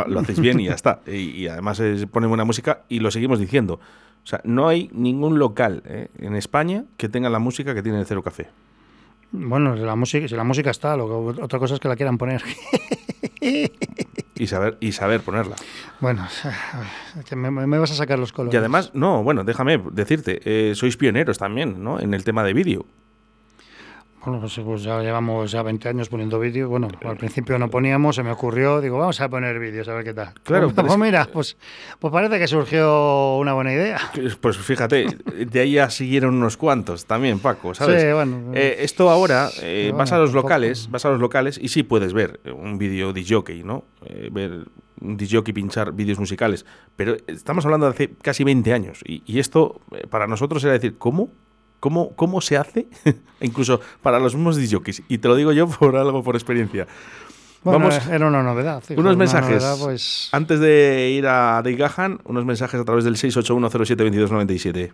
Lo 0.09 0.21
hacéis 0.21 0.41
bien 0.41 0.59
y 0.61 0.65
ya 0.67 0.73
está. 0.75 1.01
Y, 1.07 1.13
y 1.43 1.49
además 1.49 1.79
eh, 1.81 2.07
pone 2.11 2.27
buena 2.27 2.45
música 2.45 2.83
y 2.89 3.01
lo 3.01 3.11
seguimos 3.11 3.39
diciendo. 3.39 3.75
O 4.23 4.27
sea, 4.27 4.41
no 4.45 4.69
hay 4.69 4.89
ningún 4.93 5.39
local 5.39 5.83
eh, 5.87 6.09
en 6.19 6.35
España 6.35 6.85
que 6.97 7.09
tenga 7.09 7.29
la 7.29 7.39
música 7.39 7.75
que 7.75 7.83
tiene 7.83 8.01
el 8.01 8.07
Cero 8.07 8.23
Café. 8.23 8.49
Bueno, 9.33 9.75
la 9.77 9.97
música, 9.97 10.27
si 10.29 10.35
la 10.35 10.45
música 10.45 10.71
está, 10.71 10.97
lo 10.97 11.35
que- 11.35 11.43
otra 11.43 11.59
cosa 11.59 11.75
es 11.75 11.81
que 11.81 11.89
la 11.89 11.97
quieran 11.97 12.17
poner. 12.19 12.43
Y 14.37 14.47
saber, 14.49 14.77
y 14.81 14.93
saber 14.93 15.21
ponerla. 15.21 15.55
bueno, 16.01 16.27
que 17.29 17.37
me, 17.37 17.51
me 17.51 17.79
vas 17.79 17.91
a 17.93 17.95
sacar 17.95 18.19
los 18.19 18.33
colores. 18.33 18.55
Y 18.55 18.57
además, 18.57 18.91
no, 18.95 19.23
bueno, 19.23 19.45
déjame 19.45 19.79
decirte, 19.93 20.41
eh, 20.45 20.75
sois 20.75 20.97
pioneros 20.97 21.39
también, 21.39 21.83
¿no? 21.85 22.01
En 22.01 22.15
el 22.15 22.25
tema 22.25 22.43
de 22.43 22.53
vídeo. 22.53 22.87
Bueno, 24.25 24.41
pues, 24.41 24.59
pues 24.65 24.83
ya 24.83 25.01
llevamos 25.03 25.51
ya 25.53 25.63
20 25.63 25.89
años 25.89 26.09
poniendo 26.09 26.39
vídeos. 26.41 26.69
Bueno, 26.69 26.89
al 27.05 27.17
principio 27.17 27.59
no 27.59 27.69
poníamos, 27.69 28.17
se 28.17 28.23
me 28.23 28.31
ocurrió, 28.31 28.81
digo, 28.81 28.99
vamos 28.99 29.21
a 29.21 29.29
poner 29.29 29.59
vídeos, 29.59 29.87
a 29.89 29.95
ver 29.95 30.05
qué 30.05 30.15
tal. 30.15 30.33
Claro, 30.43 30.67
pues, 30.67 30.75
pero 30.77 30.89
es- 30.89 30.99
mira, 30.99 31.29
pues, 31.33 31.57
pues 31.99 32.13
parece 32.13 32.39
que 32.39 32.47
surgió 32.47 33.37
una 33.37 33.53
buena 33.53 33.73
idea. 33.73 33.99
Pues 34.41 34.57
fíjate, 34.57 35.07
de 35.47 35.61
ahí 35.61 35.73
ya 35.73 35.91
siguieron 35.91 36.35
unos 36.35 36.57
cuantos 36.57 37.05
también, 37.07 37.39
Paco, 37.39 37.75
¿sabes? 37.75 38.03
Sí, 38.03 38.13
bueno. 38.13 38.53
Eh, 38.55 38.77
esto 38.81 39.11
ahora, 39.11 39.49
eh, 39.63 39.85
bueno, 39.89 39.99
vas 39.99 40.13
a 40.13 40.19
los 40.19 40.33
locales, 40.33 40.89
vas 40.91 41.05
a 41.05 41.11
los 41.11 41.21
locales 41.21 41.59
y 41.63 41.69
sí 41.69 41.83
puedes 41.83 42.13
ver 42.13 42.41
un 42.57 42.79
vídeo 42.79 43.13
de 43.13 43.25
jockey, 43.29 43.63
¿no? 43.63 43.85
Eh, 44.07 44.29
ver 44.33 44.65
un 45.01 45.19
jockey 45.19 45.53
pinchar 45.53 45.93
vídeos 45.93 46.19
musicales. 46.19 46.65
Pero 46.97 47.17
estamos 47.27 47.65
hablando 47.67 47.87
de 47.87 47.91
hace 47.93 48.11
casi 48.23 48.43
20 48.45 48.73
años. 48.73 49.01
Y, 49.05 49.23
y 49.27 49.39
esto 49.39 49.81
eh, 49.93 50.07
para 50.09 50.27
nosotros 50.27 50.65
era 50.65 50.73
decir, 50.73 50.97
¿cómo? 50.97 51.29
¿Cómo, 51.85 52.17
cómo 52.17 52.41
se 52.41 52.57
hace? 52.57 52.87
Incluso 53.43 53.79
para 54.01 54.19
los 54.19 54.35
mismos 54.35 54.59
jockeys. 54.73 55.03
Y 55.07 55.19
te 55.19 55.29
lo 55.29 55.37
digo 55.37 55.53
yo 55.53 55.69
por 55.69 55.97
algo, 55.97 56.23
por 56.23 56.35
experiencia. 56.35 56.87
Bueno, 57.63 57.79
Vamos, 57.81 58.07
era 58.07 58.27
una 58.27 58.43
novedad. 58.43 58.83
hijo, 58.89 58.99
unos 58.99 59.11
una 59.11 59.19
mensajes. 59.19 59.63
novedad, 59.63 59.77
pues, 59.79 60.31
Antes 60.33 60.61
de 60.61 61.11
ir 61.11 61.27
a 61.27 61.61
Dave 61.63 61.77
Gahan, 61.77 62.21
unos 62.25 62.47
mensajes 62.47 62.81
a 62.81 62.85
través 62.87 63.05
del 63.05 63.17
681072297. 63.17 64.93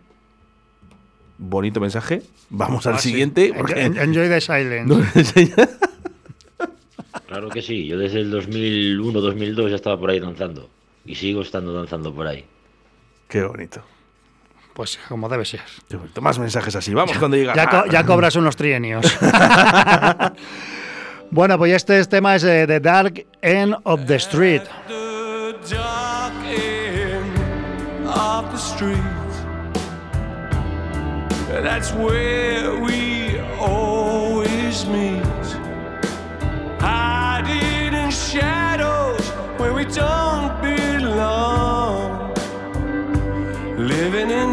Bonito 1.38 1.78
mensaje. 1.80 2.22
Vamos 2.48 2.84
al 2.88 2.94
ah, 2.94 2.98
sí. 2.98 3.10
siguiente. 3.10 3.50
Enjoy- 3.52 3.56
porque- 3.56 3.82
Enjoy 3.84 4.28
the 4.28 4.40
silence. 4.40 5.54
Claro 7.28 7.50
que 7.50 7.62
sí, 7.62 7.86
yo 7.86 7.98
desde 7.98 8.18
el 8.22 8.32
2001-2002 8.32 9.68
ya 9.70 9.76
estaba 9.76 9.96
por 9.96 10.10
ahí 10.10 10.18
danzando. 10.18 10.68
Y 11.04 11.14
sigo 11.14 11.42
estando 11.42 11.72
danzando 11.72 12.12
por 12.12 12.26
ahí. 12.26 12.44
Qué 13.28 13.44
bonito. 13.44 13.80
Pues 14.80 14.98
como 15.10 15.28
debe 15.28 15.44
ser. 15.44 15.60
Más 16.22 16.38
mensajes 16.38 16.74
así. 16.74 16.94
Vamos 16.94 17.18
cuando 17.18 17.36
diga. 17.36 17.54
Ya, 17.54 17.68
co- 17.68 17.84
ya 17.84 18.02
cobras 18.02 18.34
unos 18.36 18.56
trienios. 18.56 19.04
bueno, 21.30 21.58
pues 21.58 21.74
este 21.74 22.02
tema 22.06 22.34
es 22.36 22.44
eh, 22.44 22.64
The 22.66 22.80
Dark 22.80 23.26
End 23.42 23.76
of 23.82 24.06
the 24.06 24.14
Street. 24.14 24.62
the 24.88 25.52
dark 25.68 26.32
end 26.46 28.08
of 28.08 28.50
the 28.52 28.56
street. 28.56 28.96
That's 31.62 31.92
where 31.92 32.80
we 32.80 33.38
always 33.60 34.86
meet. 34.86 35.22
Hiding 36.80 37.19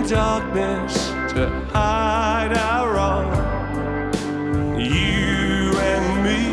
darkness 0.08 1.10
to 1.34 1.50
hide 1.74 2.54
our 2.58 2.94
wrong. 2.94 3.30
You 4.80 5.78
and 5.78 6.24
me 6.24 6.44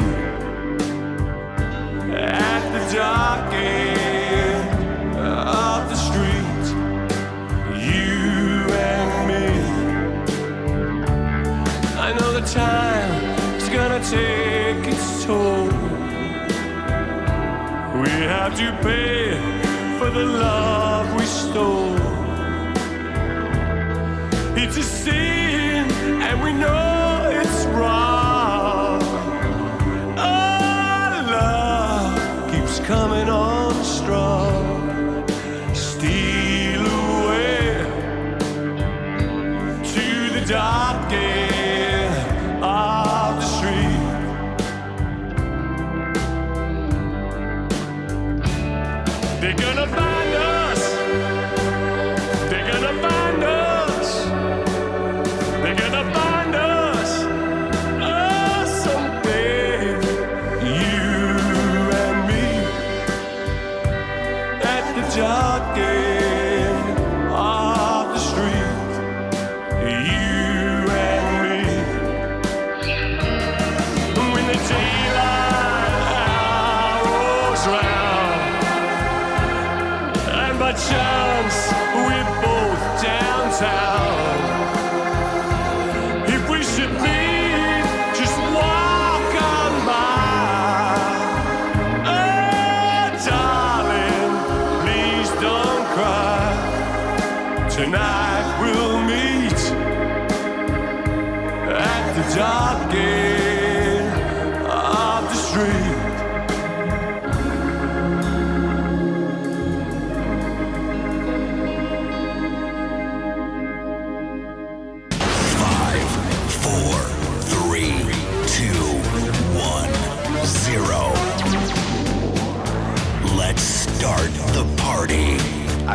at 2.17 2.62
the 2.73 2.97
dark 2.97 3.55
end 3.55 5.17
of 5.17 5.88
the 5.88 5.95
street. 5.95 6.64
You 7.79 8.67
and 8.75 9.29
me. 9.31 9.47
I 11.97 12.12
know 12.19 12.33
the 12.33 12.47
time 12.47 13.12
is 13.55 13.69
gonna 13.69 14.03
take 14.03 14.85
its 14.93 15.25
toll. 15.25 15.69
We 18.03 18.11
have 18.27 18.57
to 18.59 18.73
pay 18.83 19.38
for 19.99 20.11
the 20.11 20.25
love 20.25 20.73
A 24.76 24.82
sin, 24.82 25.88
and 26.20 26.42
we 26.42 26.52
know 26.52 26.84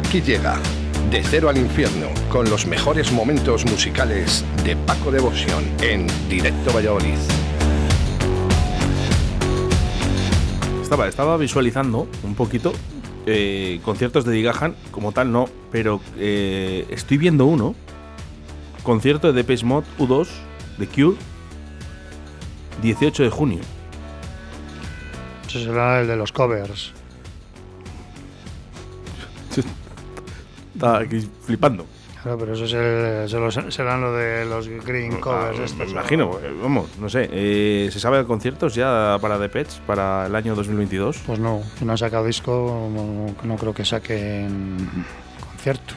Aquí 0.10 0.22
llega 0.22 0.58
De 1.12 1.22
Cero 1.22 1.50
al 1.50 1.58
Infierno 1.60 2.08
con 2.32 2.50
los 2.50 2.66
mejores 2.66 3.12
momentos 3.12 3.64
musicales 3.70 4.44
de 4.64 4.76
Paco 4.76 5.12
Devoción 5.12 5.64
en 5.84 6.08
Directo 6.28 6.74
Valladolid. 6.74 7.20
Estaba, 10.82 11.08
estaba 11.08 11.38
visualizando 11.38 12.08
un 12.24 12.34
poquito 12.34 12.74
eh, 13.28 13.80
conciertos 13.86 14.26
de 14.26 14.32
Digahan, 14.32 14.76
como 14.90 15.12
tal 15.12 15.32
no, 15.32 15.48
pero 15.72 16.02
eh, 16.18 16.88
estoy 16.90 17.20
viendo 17.20 17.46
uno. 17.46 17.76
Concierto 18.82 19.28
de 19.28 19.34
Depeche 19.34 19.64
Mode 19.64 19.86
U2 20.00 20.28
de 20.80 20.88
Cure, 20.88 21.18
18 22.82 23.22
de 23.26 23.30
junio. 23.30 23.62
Ese 25.48 25.66
será 25.66 26.02
el 26.02 26.08
de 26.08 26.16
los 26.16 26.32
covers. 26.32 26.99
Aquí 30.82 31.28
flipando. 31.46 31.86
Claro, 32.22 32.38
pero 32.38 32.54
eso 32.54 32.66
es 32.66 32.74
el, 32.74 33.30
se 33.30 33.40
los- 33.40 33.74
serán 33.74 34.02
lo 34.02 34.12
de 34.14 34.44
los 34.46 34.68
green 34.68 35.22
covers. 35.22 35.58
Ah, 35.60 35.64
estos, 35.64 35.78
me 35.80 35.86
¿no? 35.86 35.92
imagino, 35.92 36.32
eh, 36.44 36.54
vamos, 36.62 36.90
no 37.00 37.08
sé. 37.08 37.30
eh, 37.32 37.90
¿Se 37.94 38.00
sabe 38.00 38.18
de 38.18 38.26
conciertos 38.26 38.76
ya 38.76 39.18
para 39.22 39.38
Depeche 39.40 39.80
para 39.88 40.26
el 40.26 40.36
año 40.36 40.54
2022? 40.54 41.20
Pues 41.26 41.40
no, 41.40 41.62
si 41.78 41.86
no 41.86 41.94
han 41.94 41.98
sacado 41.98 42.26
disco, 42.26 42.90
no, 42.94 43.34
no 43.48 43.56
creo 43.56 43.74
que 43.74 43.86
saquen 43.86 44.88
conciertos. 45.50 45.96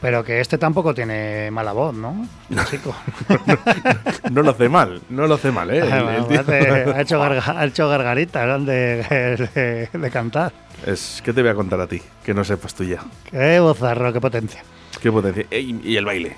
Pero 0.00 0.24
que 0.24 0.40
este 0.40 0.56
tampoco 0.56 0.94
tiene 0.94 1.50
mala 1.50 1.72
voz, 1.72 1.94
¿no? 1.94 2.26
Chico. 2.70 2.94
No 4.30 4.42
lo 4.42 4.50
hace 4.52 4.68
mal, 4.68 5.00
no 5.10 5.26
lo 5.26 5.34
hace 5.34 5.50
mal, 5.50 5.70
¿eh? 5.70 5.78
El- 5.80 5.92
el 5.92 6.26
tío. 6.26 6.40
Hace- 6.40 6.92
ha, 6.94 7.00
hecho 7.00 7.20
garga- 7.20 7.56
ha 7.58 7.64
hecho 7.66 7.88
gargaritas 7.88 8.46
¿no? 8.46 8.64
de, 8.64 9.48
de- 9.92 9.98
de 9.98 10.10
cantar. 10.10 10.52
Es, 10.86 11.20
¿Qué 11.24 11.32
te 11.32 11.42
voy 11.42 11.50
a 11.50 11.54
contar 11.54 11.80
a 11.80 11.86
ti? 11.86 12.00
Que 12.24 12.32
no 12.32 12.44
sepas 12.44 12.74
tú 12.74 12.84
ya. 12.84 13.02
Qué 13.30 13.60
bozarro, 13.60 14.12
qué 14.12 14.20
potencia. 14.20 14.62
Qué 15.02 15.10
potencia. 15.12 15.44
Ey, 15.50 15.78
y 15.84 15.96
el 15.96 16.04
baile. 16.04 16.36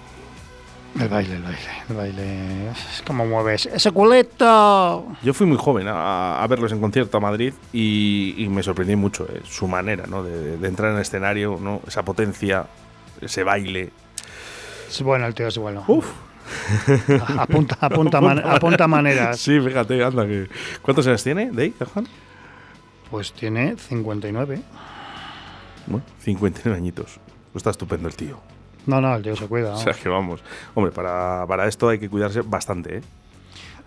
El 1.00 1.08
baile, 1.08 1.36
el 1.36 1.42
baile, 1.42 1.58
el 1.88 1.96
baile. 1.96 2.68
Es 2.70 3.02
como 3.06 3.24
mueves. 3.26 3.66
¡Ese 3.66 3.92
culito! 3.92 5.06
Yo 5.22 5.32
fui 5.32 5.46
muy 5.46 5.56
joven 5.56 5.86
a, 5.88 6.42
a 6.42 6.46
verlos 6.48 6.72
en 6.72 6.80
concierto 6.80 7.16
a 7.16 7.20
Madrid 7.20 7.54
y, 7.72 8.34
y 8.38 8.48
me 8.48 8.62
sorprendí 8.62 8.96
mucho 8.96 9.26
eh, 9.32 9.40
su 9.44 9.66
manera 9.68 10.04
¿no? 10.06 10.22
de, 10.22 10.58
de 10.58 10.68
entrar 10.68 10.90
en 10.90 10.96
el 10.96 11.02
escenario, 11.02 11.58
¿no? 11.60 11.80
esa 11.86 12.02
potencia, 12.04 12.66
ese 13.22 13.42
baile. 13.44 13.90
Es 14.88 15.02
bueno, 15.02 15.26
el 15.26 15.34
tío 15.34 15.46
es 15.48 15.56
bueno. 15.58 15.84
Uf. 15.86 16.06
Apunta, 17.38 17.76
apunta, 17.80 18.20
man- 18.20 18.42
apunta 18.44 18.86
maneras. 18.86 19.38
Sí, 19.38 19.58
fíjate, 19.60 20.02
anda. 20.02 20.26
Que... 20.26 20.48
¿Cuántos 20.82 21.06
años 21.06 21.22
tiene, 21.22 21.46
Dave, 21.46 21.72
Gahan? 21.78 22.06
Pues 23.10 23.32
tiene 23.32 23.76
59. 23.76 24.60
Bueno, 25.86 26.04
59 26.20 26.76
añitos. 26.76 27.18
Está 27.54 27.70
estupendo 27.70 28.08
el 28.08 28.16
tío. 28.16 28.38
No, 28.86 29.00
no, 29.00 29.14
el 29.14 29.22
tío 29.22 29.36
se 29.36 29.46
cuida. 29.46 29.68
O 29.70 29.72
¿no? 29.72 29.78
sea 29.78 29.92
que 29.94 30.08
vamos. 30.08 30.42
Hombre, 30.74 30.92
para, 30.92 31.44
para 31.46 31.68
esto 31.68 31.88
hay 31.88 31.98
que 31.98 32.08
cuidarse 32.10 32.40
bastante, 32.42 32.98
¿eh? 32.98 33.02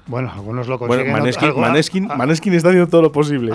Bueno, 0.08 0.32
algunos 0.32 0.68
lo 0.68 0.78
Bueno, 0.78 1.04
consiguen. 1.04 1.14
Maneskin, 1.14 1.60
Maneskin, 1.60 2.08
Maneskin 2.08 2.54
está 2.54 2.70
haciendo 2.70 2.88
todo 2.88 3.02
lo 3.02 3.12
posible. 3.12 3.54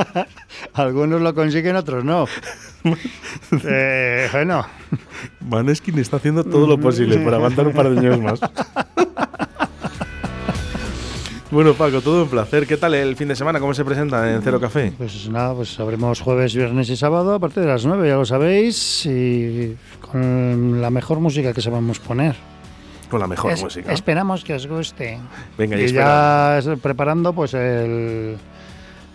algunos 0.74 1.22
lo 1.22 1.34
consiguen, 1.34 1.76
otros 1.76 2.04
no. 2.04 2.26
Eh, 3.64 4.28
bueno, 4.32 4.66
Maneskin 5.40 5.96
está 6.00 6.16
haciendo 6.16 6.42
todo 6.42 6.66
lo 6.66 6.78
posible 6.78 7.18
para 7.18 7.36
aguantar 7.36 7.64
un 7.68 7.74
par 7.74 7.88
de 7.88 7.96
años 7.96 8.20
más. 8.20 8.40
bueno, 11.52 11.74
Paco, 11.74 12.00
todo 12.00 12.24
un 12.24 12.28
placer. 12.28 12.66
¿Qué 12.66 12.76
tal 12.76 12.94
el 12.94 13.14
fin 13.14 13.28
de 13.28 13.36
semana? 13.36 13.60
¿Cómo 13.60 13.72
se 13.72 13.84
presenta 13.84 14.34
en 14.34 14.42
Cero 14.42 14.58
Café? 14.60 14.92
pues 14.98 15.28
nada, 15.28 15.54
pues 15.54 15.78
abrimos 15.78 16.20
jueves, 16.20 16.56
viernes 16.56 16.90
y 16.90 16.96
sábado 16.96 17.34
a 17.34 17.38
partir 17.38 17.62
de 17.62 17.68
las 17.68 17.86
9, 17.86 18.08
ya 18.08 18.16
lo 18.16 18.24
sabéis, 18.24 19.06
y 19.06 19.76
con 20.00 20.82
la 20.82 20.90
mejor 20.90 21.20
música 21.20 21.52
que 21.52 21.60
sabemos 21.60 22.00
poner. 22.00 22.34
Con 23.12 23.20
la 23.20 23.26
mejor 23.26 23.52
Es- 23.52 23.62
música. 23.62 23.92
Esperamos 23.92 24.42
que 24.42 24.54
os 24.54 24.66
guste. 24.66 25.18
Venga, 25.58 25.76
y 25.78 25.84
y 25.84 25.92
ya 25.92 26.58
preparando 26.80 27.34
pues 27.34 27.52
el, 27.52 28.38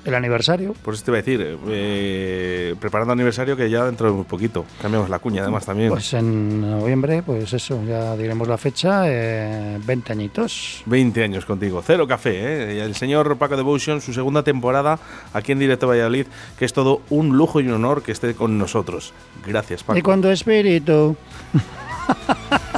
el 0.06 0.14
aniversario. 0.14 0.76
Pues 0.84 0.98
eso 0.98 1.06
te 1.06 1.10
iba 1.10 1.18
a 1.18 1.22
decir, 1.24 1.58
eh, 1.68 2.76
preparando 2.80 3.14
aniversario 3.14 3.58
que 3.58 3.68
ya 3.72 3.86
dentro 3.86 4.06
de 4.06 4.14
muy 4.14 4.26
poquito. 4.26 4.66
Cambiamos 4.80 5.10
la 5.10 5.18
cuña 5.18 5.42
además 5.42 5.66
también. 5.66 5.90
Pues 5.90 6.14
en 6.14 6.62
noviembre, 6.62 7.24
pues 7.26 7.52
eso, 7.54 7.84
ya 7.88 8.16
diremos 8.16 8.48
la 8.48 8.60
fecha, 8.60 9.06
eh, 9.08 9.80
20 9.84 10.12
añitos. 10.14 10.84
20 10.86 11.24
años 11.24 11.44
contigo. 11.48 11.82
Cero 11.84 12.08
café, 12.08 12.36
¿eh? 12.78 12.84
El 12.86 12.94
señor 12.94 13.36
Paco 13.38 13.58
Devotion, 13.58 14.00
su 14.00 14.14
segunda 14.14 14.44
temporada 14.44 15.00
aquí 15.34 15.54
en 15.54 15.58
Directo 15.60 15.88
Valladolid, 15.88 16.28
que 16.60 16.66
es 16.66 16.72
todo 16.74 17.02
un 17.10 17.36
lujo 17.36 17.62
y 17.62 17.68
un 17.68 17.74
honor 17.74 18.04
que 18.04 18.12
esté 18.12 18.36
con 18.36 18.60
nosotros. 18.60 19.12
Gracias, 19.48 19.82
Paco. 19.82 19.98
Y 19.98 20.04
cuando 20.04 20.30
espíritu. 20.32 21.16